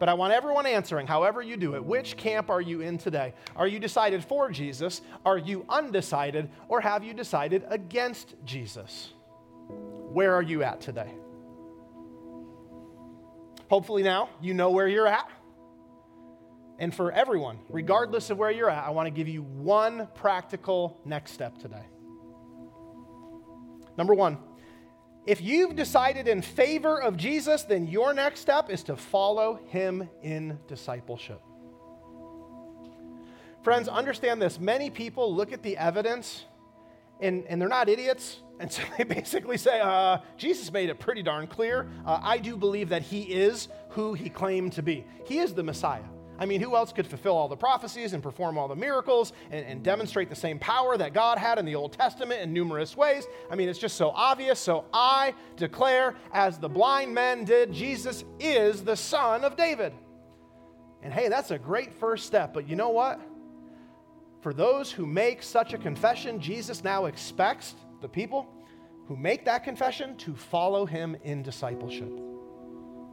But 0.00 0.08
I 0.08 0.14
want 0.14 0.32
everyone 0.32 0.66
answering, 0.66 1.06
however 1.06 1.42
you 1.42 1.56
do 1.56 1.76
it. 1.76 1.84
Which 1.84 2.16
camp 2.16 2.50
are 2.50 2.60
you 2.60 2.80
in 2.80 2.98
today? 2.98 3.34
Are 3.54 3.68
you 3.68 3.78
decided 3.78 4.24
for 4.24 4.50
Jesus? 4.50 5.00
Are 5.24 5.38
you 5.38 5.64
undecided? 5.68 6.50
Or 6.66 6.80
have 6.80 7.04
you 7.04 7.14
decided 7.14 7.64
against 7.68 8.34
Jesus? 8.44 9.12
Where 9.68 10.34
are 10.34 10.42
you 10.42 10.64
at 10.64 10.80
today? 10.80 11.14
Hopefully, 13.70 14.02
now 14.02 14.28
you 14.42 14.54
know 14.54 14.72
where 14.72 14.88
you're 14.88 15.06
at. 15.06 15.30
And 16.78 16.94
for 16.94 17.12
everyone, 17.12 17.58
regardless 17.68 18.30
of 18.30 18.38
where 18.38 18.50
you're 18.50 18.70
at, 18.70 18.84
I 18.84 18.90
want 18.90 19.06
to 19.06 19.10
give 19.10 19.28
you 19.28 19.42
one 19.42 20.08
practical 20.14 21.00
next 21.04 21.32
step 21.32 21.58
today. 21.58 21.84
Number 23.96 24.14
one, 24.14 24.38
if 25.26 25.40
you've 25.40 25.76
decided 25.76 26.28
in 26.28 26.42
favor 26.42 27.00
of 27.00 27.16
Jesus, 27.16 27.62
then 27.62 27.86
your 27.86 28.12
next 28.12 28.40
step 28.40 28.70
is 28.70 28.82
to 28.84 28.96
follow 28.96 29.60
him 29.68 30.08
in 30.22 30.58
discipleship. 30.66 31.40
Friends, 33.62 33.88
understand 33.88 34.42
this. 34.42 34.60
Many 34.60 34.90
people 34.90 35.34
look 35.34 35.52
at 35.52 35.62
the 35.62 35.76
evidence 35.78 36.44
and, 37.20 37.46
and 37.46 37.60
they're 37.60 37.68
not 37.68 37.88
idiots. 37.88 38.40
And 38.60 38.70
so 38.72 38.82
they 38.98 39.04
basically 39.04 39.56
say, 39.56 39.80
uh, 39.80 40.18
Jesus 40.36 40.70
made 40.70 40.90
it 40.90 40.98
pretty 40.98 41.22
darn 41.22 41.46
clear. 41.46 41.88
Uh, 42.04 42.20
I 42.22 42.38
do 42.38 42.56
believe 42.56 42.90
that 42.90 43.02
he 43.02 43.22
is 43.22 43.68
who 43.90 44.12
he 44.12 44.28
claimed 44.28 44.72
to 44.74 44.82
be. 44.82 45.06
He 45.24 45.38
is 45.38 45.54
the 45.54 45.62
Messiah. 45.62 46.02
I 46.38 46.46
mean, 46.46 46.60
who 46.60 46.74
else 46.74 46.92
could 46.92 47.06
fulfill 47.06 47.36
all 47.36 47.48
the 47.48 47.56
prophecies 47.56 48.12
and 48.12 48.22
perform 48.22 48.58
all 48.58 48.66
the 48.66 48.76
miracles 48.76 49.32
and, 49.50 49.64
and, 49.66 49.82
demonstrate 49.82 50.28
the 50.28 50.34
same 50.34 50.58
power 50.58 50.96
that 50.96 51.12
God 51.12 51.38
had 51.38 51.58
in 51.58 51.64
the 51.64 51.74
Old 51.74 51.92
Testament 51.92 52.40
in 52.40 52.52
numerous 52.52 52.96
ways? 52.96 53.26
I 53.50 53.54
mean, 53.54 53.68
it's 53.68 53.78
just 53.78 53.96
so 53.96 54.10
obvious. 54.10 54.58
So 54.58 54.84
I 54.92 55.34
declare, 55.56 56.16
as 56.32 56.58
the 56.58 56.68
blind 56.68 57.14
men 57.14 57.44
did, 57.44 57.72
Jesus 57.72 58.24
is 58.40 58.82
the 58.82 58.96
Son 58.96 59.44
of 59.44 59.56
David. 59.56 59.92
And 61.02 61.12
hey, 61.12 61.28
that's 61.28 61.50
a 61.50 61.58
great 61.58 61.92
first 61.92 62.26
step. 62.26 62.52
But 62.52 62.68
you 62.68 62.74
know 62.74 62.90
what? 62.90 63.20
For 64.40 64.52
those 64.52 64.90
who 64.90 65.06
make 65.06 65.42
such 65.42 65.72
a 65.72 65.78
confession, 65.78 66.40
Jesus 66.40 66.82
now 66.82 67.04
expects 67.04 67.74
the 68.00 68.08
people 68.08 68.48
who 69.06 69.16
make 69.16 69.44
that 69.44 69.64
confession 69.64 70.16
to 70.16 70.34
follow 70.34 70.86
him 70.86 71.16
in 71.22 71.42
discipleship. 71.42 72.33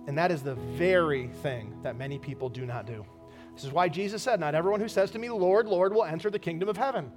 And 0.08 0.18
that 0.18 0.32
is 0.32 0.42
the 0.42 0.56
very 0.56 1.28
thing 1.42 1.76
that 1.84 1.96
many 1.96 2.18
people 2.18 2.50
do 2.50 2.66
not 2.66 2.86
do. 2.86 3.06
This 3.54 3.64
is 3.64 3.72
why 3.72 3.90
Jesus 3.90 4.24
said, 4.24 4.40
Not 4.40 4.56
everyone 4.56 4.80
who 4.80 4.88
says 4.88 5.12
to 5.12 5.20
me, 5.20 5.30
Lord, 5.30 5.68
Lord, 5.68 5.94
will 5.94 6.04
enter 6.04 6.30
the 6.30 6.40
kingdom 6.40 6.70
of 6.70 6.78
heaven. 6.78 7.12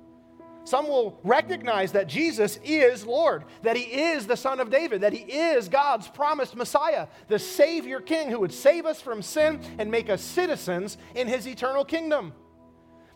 Some 0.65 0.89
will 0.89 1.21
recognize 1.25 1.93
that 1.93 2.09
Jesus 2.09 2.59
is 2.65 3.05
Lord, 3.05 3.45
that 3.63 3.77
He 3.77 3.83
is 3.83 4.27
the 4.27 4.37
Son 4.37 4.61
of 4.61 4.71
David, 4.71 5.03
that 5.03 5.13
He 5.13 5.21
is 5.21 5.69
God's 5.69 6.09
promised 6.09 6.57
Messiah, 6.57 7.07
the 7.29 7.39
Savior 7.39 8.01
King 8.01 8.31
who 8.31 8.41
would 8.41 8.53
save 8.53 8.87
us 8.87 9.01
from 9.01 9.21
sin 9.21 9.61
and 9.79 9.91
make 9.91 10.09
us 10.09 10.23
citizens 10.23 10.97
in 11.15 11.29
His 11.29 11.47
eternal 11.47 11.85
kingdom. 11.85 12.33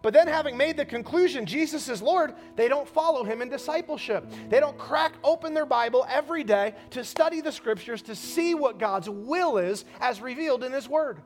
But 0.09 0.14
then, 0.14 0.27
having 0.27 0.57
made 0.57 0.79
the 0.79 0.87
conclusion 0.87 1.44
Jesus 1.44 1.87
is 1.90 2.01
Lord, 2.01 2.33
they 2.57 2.66
don't 2.66 2.88
follow 2.88 3.25
him 3.25 3.42
in 3.42 3.51
discipleship. 3.51 4.25
They 4.49 4.59
don't 4.59 4.79
crack 4.79 5.12
open 5.23 5.53
their 5.53 5.66
Bible 5.66 6.07
every 6.09 6.44
day 6.44 6.77
to 6.92 7.05
study 7.05 7.42
the 7.42 7.53
scriptures 7.53 8.01
to 8.01 8.14
see 8.14 8.55
what 8.55 8.79
God's 8.79 9.11
will 9.11 9.59
is 9.59 9.85
as 10.01 10.23
revealed 10.23 10.64
in 10.64 10.73
his 10.73 10.88
word. 10.88 11.21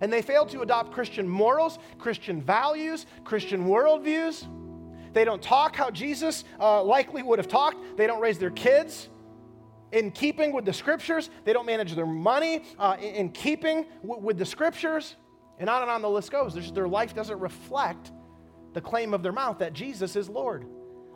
And 0.00 0.12
they 0.12 0.22
fail 0.22 0.44
to 0.46 0.62
adopt 0.62 0.90
Christian 0.90 1.28
morals, 1.28 1.78
Christian 1.98 2.42
values, 2.42 3.06
Christian 3.22 3.68
worldviews. 3.68 4.44
They 5.12 5.24
don't 5.24 5.40
talk 5.40 5.76
how 5.76 5.92
Jesus 5.92 6.42
uh, 6.58 6.82
likely 6.82 7.22
would 7.22 7.38
have 7.38 7.46
talked. 7.46 7.96
They 7.96 8.08
don't 8.08 8.20
raise 8.20 8.40
their 8.40 8.50
kids 8.50 9.08
in 9.92 10.10
keeping 10.10 10.52
with 10.52 10.64
the 10.64 10.72
scriptures. 10.72 11.30
They 11.44 11.52
don't 11.52 11.64
manage 11.64 11.94
their 11.94 12.06
money 12.06 12.64
uh, 12.76 12.96
in, 12.98 13.14
in, 13.14 13.28
keeping 13.28 13.86
w- 14.02 14.20
with 14.20 14.36
the 14.36 14.46
scriptures. 14.46 15.14
And 15.60 15.70
on 15.70 15.82
and 15.82 15.90
on 15.92 16.02
the 16.02 16.10
list 16.10 16.32
goes. 16.32 16.72
Their 16.72 16.88
life 16.88 17.14
doesn't 17.14 17.38
reflect 17.38 18.10
the 18.76 18.80
claim 18.82 19.14
of 19.14 19.22
their 19.22 19.32
mouth 19.32 19.60
that 19.60 19.72
Jesus 19.72 20.16
is 20.16 20.28
Lord. 20.28 20.66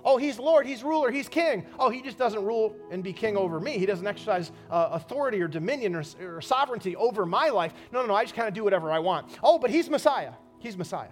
Oh, 0.03 0.16
he's 0.16 0.38
Lord, 0.38 0.66
he's 0.66 0.83
ruler, 0.83 1.11
he's 1.11 1.29
king. 1.29 1.66
Oh, 1.79 1.90
he 1.90 2.01
just 2.01 2.16
doesn't 2.16 2.42
rule 2.42 2.75
and 2.90 3.05
be 3.05 3.12
king 3.12 3.37
over 3.37 3.61
me. 3.61 3.77
He 3.77 3.85
doesn't 3.85 4.07
exercise 4.07 4.51
uh, 4.70 4.88
authority 4.92 5.42
or 5.42 5.46
dominion 5.46 5.94
or, 5.94 6.03
or 6.23 6.40
sovereignty 6.40 6.96
over 6.96 7.27
my 7.27 7.51
life. 7.51 7.75
No, 7.92 8.01
no, 8.01 8.07
no, 8.07 8.14
I 8.14 8.25
just 8.25 8.35
kind 8.35 8.49
of 8.49 8.55
do 8.55 8.64
whatever 8.64 8.90
I 8.90 8.99
want. 8.99 9.38
Oh, 9.42 9.59
but 9.59 9.68
he's 9.68 9.90
Messiah. 9.90 10.33
He's 10.59 10.75
Messiah. 10.75 11.11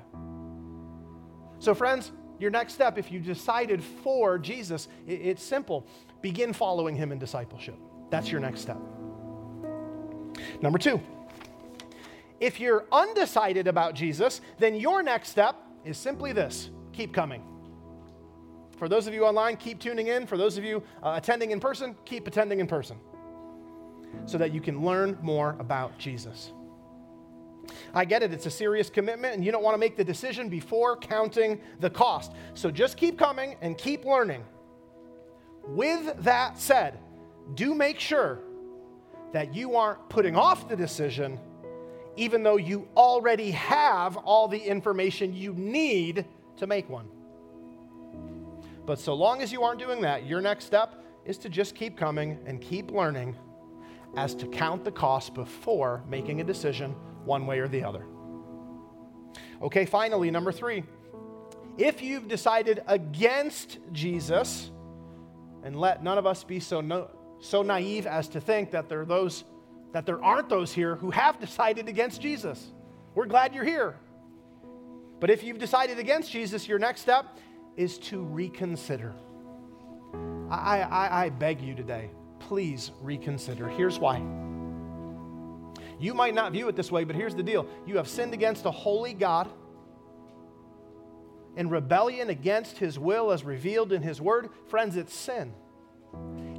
So, 1.58 1.74
friends, 1.74 2.12
your 2.38 2.50
next 2.50 2.72
step, 2.72 2.96
if 2.96 3.12
you 3.12 3.20
decided 3.20 3.84
for 3.84 4.38
Jesus, 4.38 4.88
it, 5.06 5.20
it's 5.20 5.42
simple. 5.42 5.87
Begin 6.22 6.54
following 6.54 6.96
him 6.96 7.12
in 7.12 7.18
discipleship. 7.18 7.76
That's 8.09 8.30
your 8.30 8.40
next 8.40 8.61
step. 8.62 8.78
Number 10.62 10.78
two, 10.78 10.99
if 12.40 12.59
you're 12.59 12.86
undecided 12.90 13.68
about 13.68 13.94
Jesus, 13.94 14.40
then 14.59 14.76
your 14.76 15.03
next 15.03 15.28
step 15.28 15.57
is 15.89 15.97
simply 15.97 16.32
this 16.32 16.70
keep 16.93 17.12
coming. 17.12 17.43
For 18.76 18.89
those 18.89 19.07
of 19.07 19.14
you 19.14 19.24
online, 19.24 19.57
keep 19.57 19.80
tuning 19.80 20.09
in. 20.09 20.26
For 20.26 20.36
those 20.36 20.57
of 20.57 20.64
you 20.64 20.82
uh, 21.03 21.14
attending 21.16 21.51
in 21.51 21.59
person, 21.59 21.97
keep 22.05 22.26
attending 22.28 22.61
in 22.61 22.66
person 22.66 22.99
so 24.24 24.39
that 24.39 24.53
you 24.53 24.61
can 24.61 24.84
learn 24.84 25.18
more 25.20 25.57
about 25.59 25.99
Jesus. 25.99 26.53
I 27.93 28.05
get 28.05 28.22
it, 28.22 28.32
it's 28.32 28.47
a 28.47 28.51
serious 28.51 28.89
commitment, 28.89 29.34
and 29.34 29.45
you 29.45 29.53
don't 29.53 29.62
want 29.62 29.74
to 29.74 29.78
make 29.78 29.97
the 29.97 30.05
decision 30.05 30.49
before 30.49 30.97
counting 30.97 31.61
the 31.80 31.91
cost. 31.91 32.32
So 32.55 32.70
just 32.70 32.97
keep 32.97 33.18
coming 33.18 33.57
and 33.61 33.76
keep 33.76 34.05
learning. 34.05 34.45
With 35.64 36.22
that 36.22 36.59
said, 36.59 36.99
do 37.55 37.74
make 37.74 37.99
sure 37.99 38.41
that 39.32 39.55
you 39.55 39.76
aren't 39.76 40.09
putting 40.09 40.36
off 40.36 40.68
the 40.68 40.76
decision 40.76 41.39
even 42.18 42.42
though 42.42 42.56
you 42.56 42.88
already 42.96 43.52
have 43.52 44.16
all 44.16 44.48
the 44.48 44.58
information 44.58 45.32
you 45.32 45.54
need 45.54 46.26
to 46.56 46.66
make 46.66 46.88
one. 46.90 47.08
But 48.84 48.98
so 48.98 49.14
long 49.14 49.40
as 49.40 49.52
you 49.52 49.62
aren't 49.62 49.78
doing 49.78 50.00
that, 50.00 50.26
your 50.26 50.40
next 50.40 50.64
step 50.64 51.04
is 51.24 51.38
to 51.38 51.48
just 51.48 51.76
keep 51.76 51.96
coming 51.96 52.38
and 52.44 52.60
keep 52.60 52.90
learning 52.90 53.36
as 54.16 54.34
to 54.34 54.46
count 54.46 54.84
the 54.84 54.90
cost 54.90 55.32
before 55.32 56.02
making 56.08 56.40
a 56.40 56.44
decision 56.44 56.92
one 57.24 57.46
way 57.46 57.60
or 57.60 57.68
the 57.68 57.84
other. 57.84 58.04
Okay, 59.62 59.84
finally, 59.84 60.30
number 60.30 60.50
three. 60.50 60.82
If 61.76 62.02
you've 62.02 62.26
decided 62.26 62.82
against 62.88 63.78
Jesus, 63.92 64.72
and 65.62 65.78
let 65.78 66.02
none 66.02 66.18
of 66.18 66.26
us 66.26 66.42
be 66.42 66.58
so, 66.58 66.80
no, 66.80 67.10
so 67.38 67.62
naive 67.62 68.06
as 68.06 68.26
to 68.28 68.40
think 68.40 68.72
that 68.72 68.88
there 68.88 69.02
are 69.02 69.04
those 69.04 69.44
that 69.93 70.07
there 70.07 70.22
aren't 70.22 70.49
those 70.49 70.72
here 70.72 70.97
who 70.97 71.11
have 71.11 71.41
decided 71.41 71.89
against 71.89 72.20
Jesus. 72.20 72.72
We're 73.14 73.26
glad 73.26 73.55
you're 73.55 73.64
here. 73.64 73.97
But 75.20 75.30
if 75.30 75.43
you've 75.43 75.59
decided 75.59 75.99
against 75.99 76.30
Jesus, 76.30 76.68
your 76.68 76.78
next 76.78 77.01
step 77.01 77.39
is 77.76 77.99
to 77.99 78.22
reconsider. 78.22 79.14
I, 80.51 80.80
I, 80.80 81.24
I 81.24 81.28
beg 81.28 81.61
you 81.61 81.74
today, 81.74 82.11
please 82.39 82.93
reconsider. 83.01 83.68
Here's 83.68 83.99
why. 83.99 84.22
You 86.01 86.14
might 86.14 86.34
not 86.34 86.53
view 86.53 86.68
it 86.68 86.76
this 86.76 86.93
way, 86.93 87.05
but 87.05 87.16
here's 87.16 87.34
the 87.34 87.43
deal 87.43 87.66
you 87.86 87.97
have 87.97 88.09
sinned 88.09 88.34
against 88.34 88.64
a 88.64 88.70
holy 88.70 89.14
God 89.14 89.51
in 91.57 91.68
rebellion 91.68 92.30
against 92.30 92.78
his 92.78 92.99
will 92.99 93.32
as 93.32 93.43
revealed 93.43 93.93
in 93.93 94.01
his 94.01 94.20
word. 94.20 94.49
Friends, 94.68 94.97
it's 94.97 95.12
sin. 95.12 95.53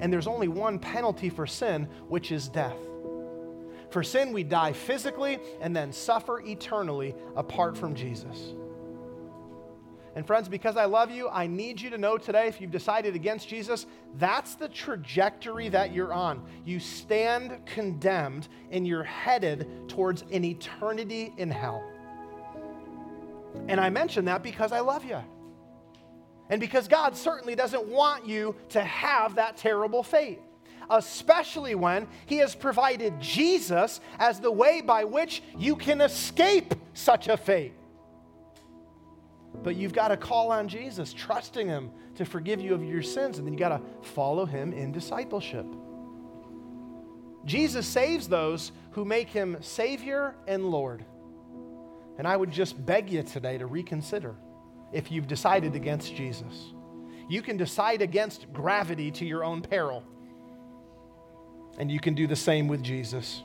And 0.02 0.12
there's 0.12 0.28
only 0.28 0.48
one 0.48 0.78
penalty 0.78 1.30
for 1.30 1.48
sin, 1.48 1.86
which 2.10 2.32
is 2.32 2.50
death. 2.50 2.78
For 3.90 4.04
sin, 4.04 4.34
we 4.34 4.44
die 4.44 4.74
physically 4.74 5.40
and 5.62 5.76
then 5.76 5.92
suffer 5.92 6.42
eternally 6.42 7.16
apart 7.36 7.78
from 7.78 7.96
Jesus. 7.96 8.54
And 10.16 10.26
friends, 10.26 10.50
because 10.50 10.76
I 10.76 10.86
love 10.86 11.12
you, 11.12 11.30
I 11.30 11.48
need 11.48 11.80
you 11.80 11.90
to 11.92 11.98
know 11.98 12.18
today 12.18 12.48
if 12.48 12.60
you've 12.60 12.72
decided 12.72 13.16
against 13.16 13.48
Jesus, 13.48 13.86
that's 14.18 14.56
the 14.56 14.68
trajectory 14.68 15.70
that 15.70 15.94
you're 15.94 16.14
on. 16.14 16.44
You 16.66 16.80
stand 16.80 17.66
condemned 17.66 18.48
and 18.72 18.88
you're 18.88 19.04
headed 19.04 19.68
towards 19.88 20.24
an 20.32 20.44
eternity 20.44 21.34
in 21.38 21.50
hell. 21.50 21.84
And 23.68 23.80
I 23.80 23.90
mention 23.90 24.26
that 24.26 24.44
because 24.44 24.72
I 24.72 24.80
love 24.80 25.06
you. 25.06 25.20
And 26.50 26.60
because 26.60 26.88
God 26.88 27.16
certainly 27.16 27.56
doesn't 27.56 27.88
want 27.88 28.28
you 28.28 28.56
to 28.70 28.82
have 28.82 29.36
that 29.36 29.58
terrible 29.58 30.02
fate, 30.02 30.40
especially 30.90 31.76
when 31.76 32.08
He 32.26 32.38
has 32.38 32.56
provided 32.56 33.20
Jesus 33.20 34.02
as 34.18 34.40
the 34.40 34.52
way 34.52 34.82
by 34.82 35.04
which 35.04 35.44
you 35.58 35.76
can 35.76 36.02
escape 36.02 36.74
such 36.94 37.28
a 37.28 37.38
fate. 37.38 37.74
But 39.64 39.76
you've 39.76 39.94
got 39.94 40.10
to 40.10 40.18
call 40.18 40.52
on 40.52 40.68
Jesus, 40.68 41.14
trusting 41.14 41.68
Him 41.68 41.92
to 42.16 42.26
forgive 42.26 42.62
you 42.62 42.74
of 42.74 42.84
your 42.84 43.02
sins, 43.02 43.38
and 43.38 43.48
then 43.48 43.54
you've 43.54 43.60
got 43.60 43.78
to 43.78 43.82
follow 44.10 44.46
Him 44.46 44.74
in 44.74 44.92
discipleship. 44.92 45.66
Jesus 47.46 47.88
saves 47.88 48.28
those 48.28 48.72
who 48.92 49.06
make 49.06 49.30
Him 49.30 49.58
Savior 49.62 50.36
and 50.48 50.66
Lord. 50.66 51.06
And 52.18 52.28
I 52.28 52.36
would 52.36 52.52
just 52.52 52.86
beg 52.86 53.10
you 53.10 53.24
today 53.24 53.58
to 53.58 53.66
reconsider 53.66 54.36
if 54.92 55.12
you've 55.12 55.28
decided 55.28 55.76
against 55.76 56.14
Jesus. 56.16 56.74
You 57.30 57.42
can 57.42 57.58
decide 57.58 58.02
against 58.02 58.52
gravity 58.52 59.12
to 59.12 59.26
your 59.26 59.44
own 59.44 59.62
peril, 59.62 60.04
and 61.78 61.92
you 61.92 62.00
can 62.00 62.14
do 62.14 62.28
the 62.28 62.36
same 62.36 62.68
with 62.68 62.84
Jesus. 62.84 63.44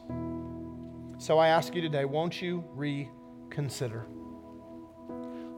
So 1.18 1.38
I 1.38 1.48
ask 1.48 1.74
you 1.74 1.80
today, 1.80 2.04
won't 2.04 2.42
you 2.42 2.64
reconsider? 2.74 4.06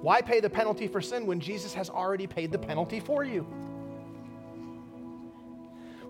Why 0.03 0.21
pay 0.21 0.41
the 0.41 0.51
penalty 0.51 0.87
for 0.89 1.01
sin 1.01 1.27
when 1.27 1.41
Jesus 1.41 1.73
has 1.75 1.89
already 1.89 2.27
paid 2.27 2.53
the 2.53 2.59
penalty 2.59 3.01
for 3.01 3.25
you? 3.25 3.47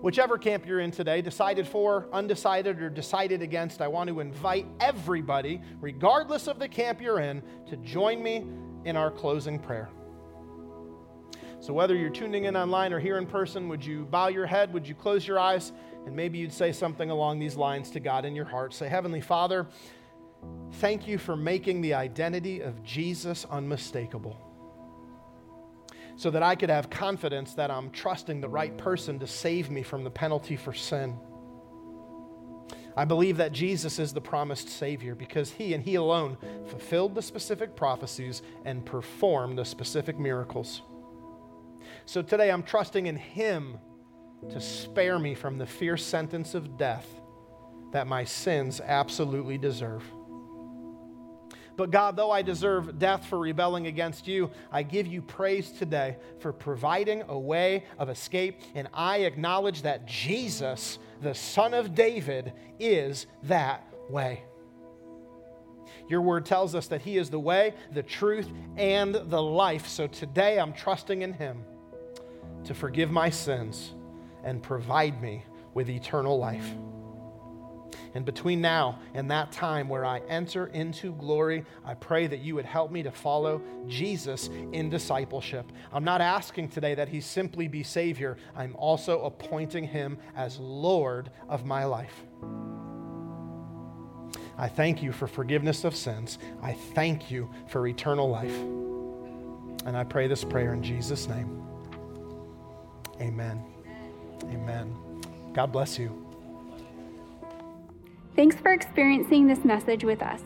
Whichever 0.01 0.37
camp 0.37 0.67
you're 0.67 0.81
in 0.81 0.91
today, 0.91 1.21
decided 1.21 1.67
for, 1.67 2.07
undecided, 2.13 2.79
or 2.81 2.89
decided 2.89 3.41
against, 3.41 3.81
I 3.81 3.87
want 3.87 4.09
to 4.09 4.19
invite 4.19 4.67
everybody, 4.79 5.61
regardless 5.81 6.47
of 6.47 6.59
the 6.59 6.67
camp 6.67 7.01
you're 7.01 7.19
in, 7.19 7.41
to 7.69 7.77
join 7.77 8.21
me 8.21 8.45
in 8.85 8.95
our 8.95 9.09
closing 9.09 9.57
prayer. 9.57 9.89
So, 11.67 11.73
whether 11.73 11.97
you're 11.97 12.09
tuning 12.09 12.45
in 12.45 12.55
online 12.55 12.93
or 12.93 12.99
here 13.01 13.17
in 13.17 13.25
person, 13.25 13.67
would 13.67 13.85
you 13.85 14.05
bow 14.05 14.29
your 14.29 14.45
head? 14.45 14.71
Would 14.71 14.87
you 14.87 14.95
close 14.95 15.27
your 15.27 15.37
eyes? 15.37 15.73
And 16.05 16.15
maybe 16.15 16.37
you'd 16.37 16.53
say 16.53 16.71
something 16.71 17.09
along 17.09 17.39
these 17.39 17.57
lines 17.57 17.89
to 17.91 17.99
God 17.99 18.23
in 18.23 18.33
your 18.33 18.45
heart. 18.45 18.73
Say, 18.73 18.87
Heavenly 18.87 19.19
Father, 19.19 19.67
Thank 20.75 21.09
you 21.09 21.17
for 21.17 21.35
making 21.35 21.81
the 21.81 21.93
identity 21.93 22.61
of 22.61 22.81
Jesus 22.83 23.45
unmistakable 23.49 24.39
so 26.15 26.29
that 26.29 26.41
I 26.41 26.55
could 26.55 26.69
have 26.69 26.89
confidence 26.89 27.53
that 27.55 27.69
I'm 27.69 27.91
trusting 27.91 28.39
the 28.39 28.47
right 28.47 28.77
person 28.77 29.19
to 29.19 29.27
save 29.27 29.69
me 29.69 29.83
from 29.83 30.05
the 30.05 30.09
penalty 30.09 30.55
for 30.55 30.73
sin. 30.73 31.17
I 32.95 33.03
believe 33.03 33.35
that 33.37 33.51
Jesus 33.51 33.99
is 33.99 34.13
the 34.13 34.21
promised 34.21 34.69
Savior 34.69 35.15
because 35.15 35.51
He 35.51 35.73
and 35.73 35.83
He 35.83 35.95
alone 35.95 36.37
fulfilled 36.67 37.13
the 37.13 37.21
specific 37.21 37.75
prophecies 37.75 38.41
and 38.63 38.85
performed 38.85 39.57
the 39.57 39.65
specific 39.65 40.17
miracles. 40.17 40.81
So 42.07 42.21
today 42.21 42.51
I'm 42.51 42.63
trusting 42.63 43.07
in 43.07 43.17
Him 43.17 43.77
to 44.49 44.61
spare 44.61 45.19
me 45.19 45.35
from 45.35 45.57
the 45.57 45.65
fierce 45.65 46.05
sentence 46.05 46.55
of 46.55 46.77
death 46.77 47.05
that 47.91 48.07
my 48.07 48.23
sins 48.23 48.79
absolutely 48.79 49.57
deserve. 49.57 50.05
But 51.75 51.91
God, 51.91 52.15
though 52.15 52.31
I 52.31 52.43
deserve 52.43 52.97
death 52.97 53.25
for 53.25 53.37
rebelling 53.37 53.87
against 53.87 54.25
you, 54.25 54.51
I 54.71 54.83
give 54.83 55.05
you 55.05 55.21
praise 55.21 55.69
today 55.69 56.15
for 56.39 56.53
providing 56.53 57.23
a 57.27 57.37
way 57.37 57.83
of 57.99 58.07
escape. 58.07 58.61
And 58.73 58.87
I 58.93 59.17
acknowledge 59.17 59.81
that 59.81 60.05
Jesus, 60.05 60.99
the 61.21 61.35
Son 61.35 61.73
of 61.73 61.93
David, 61.93 62.53
is 62.79 63.27
that 63.43 63.85
way. 64.09 64.43
Your 66.07 66.21
word 66.21 66.45
tells 66.45 66.73
us 66.73 66.87
that 66.87 67.01
He 67.01 67.17
is 67.17 67.29
the 67.29 67.39
way, 67.39 67.73
the 67.91 68.01
truth, 68.01 68.49
and 68.77 69.13
the 69.13 69.41
life. 69.41 69.89
So 69.89 70.07
today 70.07 70.57
I'm 70.57 70.71
trusting 70.71 71.21
in 71.21 71.33
Him 71.33 71.65
to 72.67 72.73
forgive 72.73 73.09
my 73.09 73.29
sins 73.29 73.93
and 74.43 74.61
provide 74.61 75.21
me 75.21 75.43
with 75.73 75.89
eternal 75.89 76.37
life. 76.37 76.69
And 78.13 78.25
between 78.25 78.61
now 78.61 78.99
and 79.13 79.29
that 79.31 79.51
time 79.51 79.89
where 79.89 80.05
I 80.05 80.19
enter 80.27 80.67
into 80.67 81.13
glory, 81.13 81.65
I 81.85 81.93
pray 81.93 82.27
that 82.27 82.39
you 82.39 82.55
would 82.55 82.65
help 82.65 82.91
me 82.91 83.03
to 83.03 83.11
follow 83.11 83.61
Jesus 83.87 84.49
in 84.71 84.89
discipleship. 84.89 85.71
I'm 85.91 86.03
not 86.03 86.19
asking 86.19 86.69
today 86.69 86.95
that 86.95 87.09
he 87.09 87.21
simply 87.21 87.67
be 87.67 87.83
Savior, 87.83 88.37
I'm 88.55 88.75
also 88.75 89.21
appointing 89.21 89.85
him 89.85 90.17
as 90.35 90.59
Lord 90.59 91.31
of 91.47 91.65
my 91.65 91.85
life. 91.85 92.23
I 94.57 94.67
thank 94.67 95.03
you 95.03 95.11
for 95.11 95.27
forgiveness 95.27 95.83
of 95.83 95.95
sins. 95.95 96.39
I 96.61 96.73
thank 96.73 97.29
you 97.29 97.49
for 97.67 97.85
eternal 97.87 98.27
life. 98.29 98.57
And 99.85 99.95
I 99.95 100.03
pray 100.03 100.27
this 100.27 100.43
prayer 100.43 100.73
in 100.73 100.81
Jesus' 100.81 101.27
name. 101.27 101.66
Amen. 103.21 103.63
Amen. 104.43 104.95
God 105.53 105.71
bless 105.71 105.97
you. 105.97 106.25
Thanks 108.35 108.55
for 108.55 108.71
experiencing 108.71 109.47
this 109.47 109.65
message 109.65 110.03
with 110.03 110.21
us. 110.21 110.41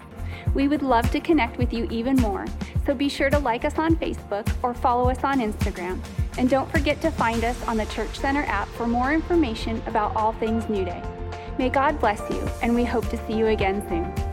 We 0.53 0.67
would 0.67 0.81
love 0.81 1.11
to 1.11 1.19
connect 1.19 1.57
with 1.57 1.73
you 1.73 1.87
even 1.91 2.15
more, 2.17 2.45
so 2.85 2.93
be 2.93 3.09
sure 3.09 3.29
to 3.29 3.39
like 3.39 3.65
us 3.65 3.77
on 3.77 3.95
Facebook 3.97 4.49
or 4.63 4.73
follow 4.73 5.09
us 5.09 5.23
on 5.23 5.39
Instagram. 5.39 5.99
And 6.37 6.49
don't 6.49 6.71
forget 6.71 7.01
to 7.01 7.11
find 7.11 7.43
us 7.43 7.61
on 7.67 7.77
the 7.77 7.85
Church 7.87 8.17
Center 8.17 8.43
app 8.43 8.67
for 8.69 8.87
more 8.87 9.13
information 9.13 9.81
about 9.87 10.15
all 10.15 10.31
things 10.33 10.67
New 10.69 10.85
Day. 10.85 11.03
May 11.57 11.69
God 11.69 11.99
bless 11.99 12.21
you, 12.29 12.41
and 12.61 12.73
we 12.73 12.85
hope 12.85 13.07
to 13.09 13.27
see 13.27 13.33
you 13.33 13.47
again 13.47 13.85
soon. 13.89 14.30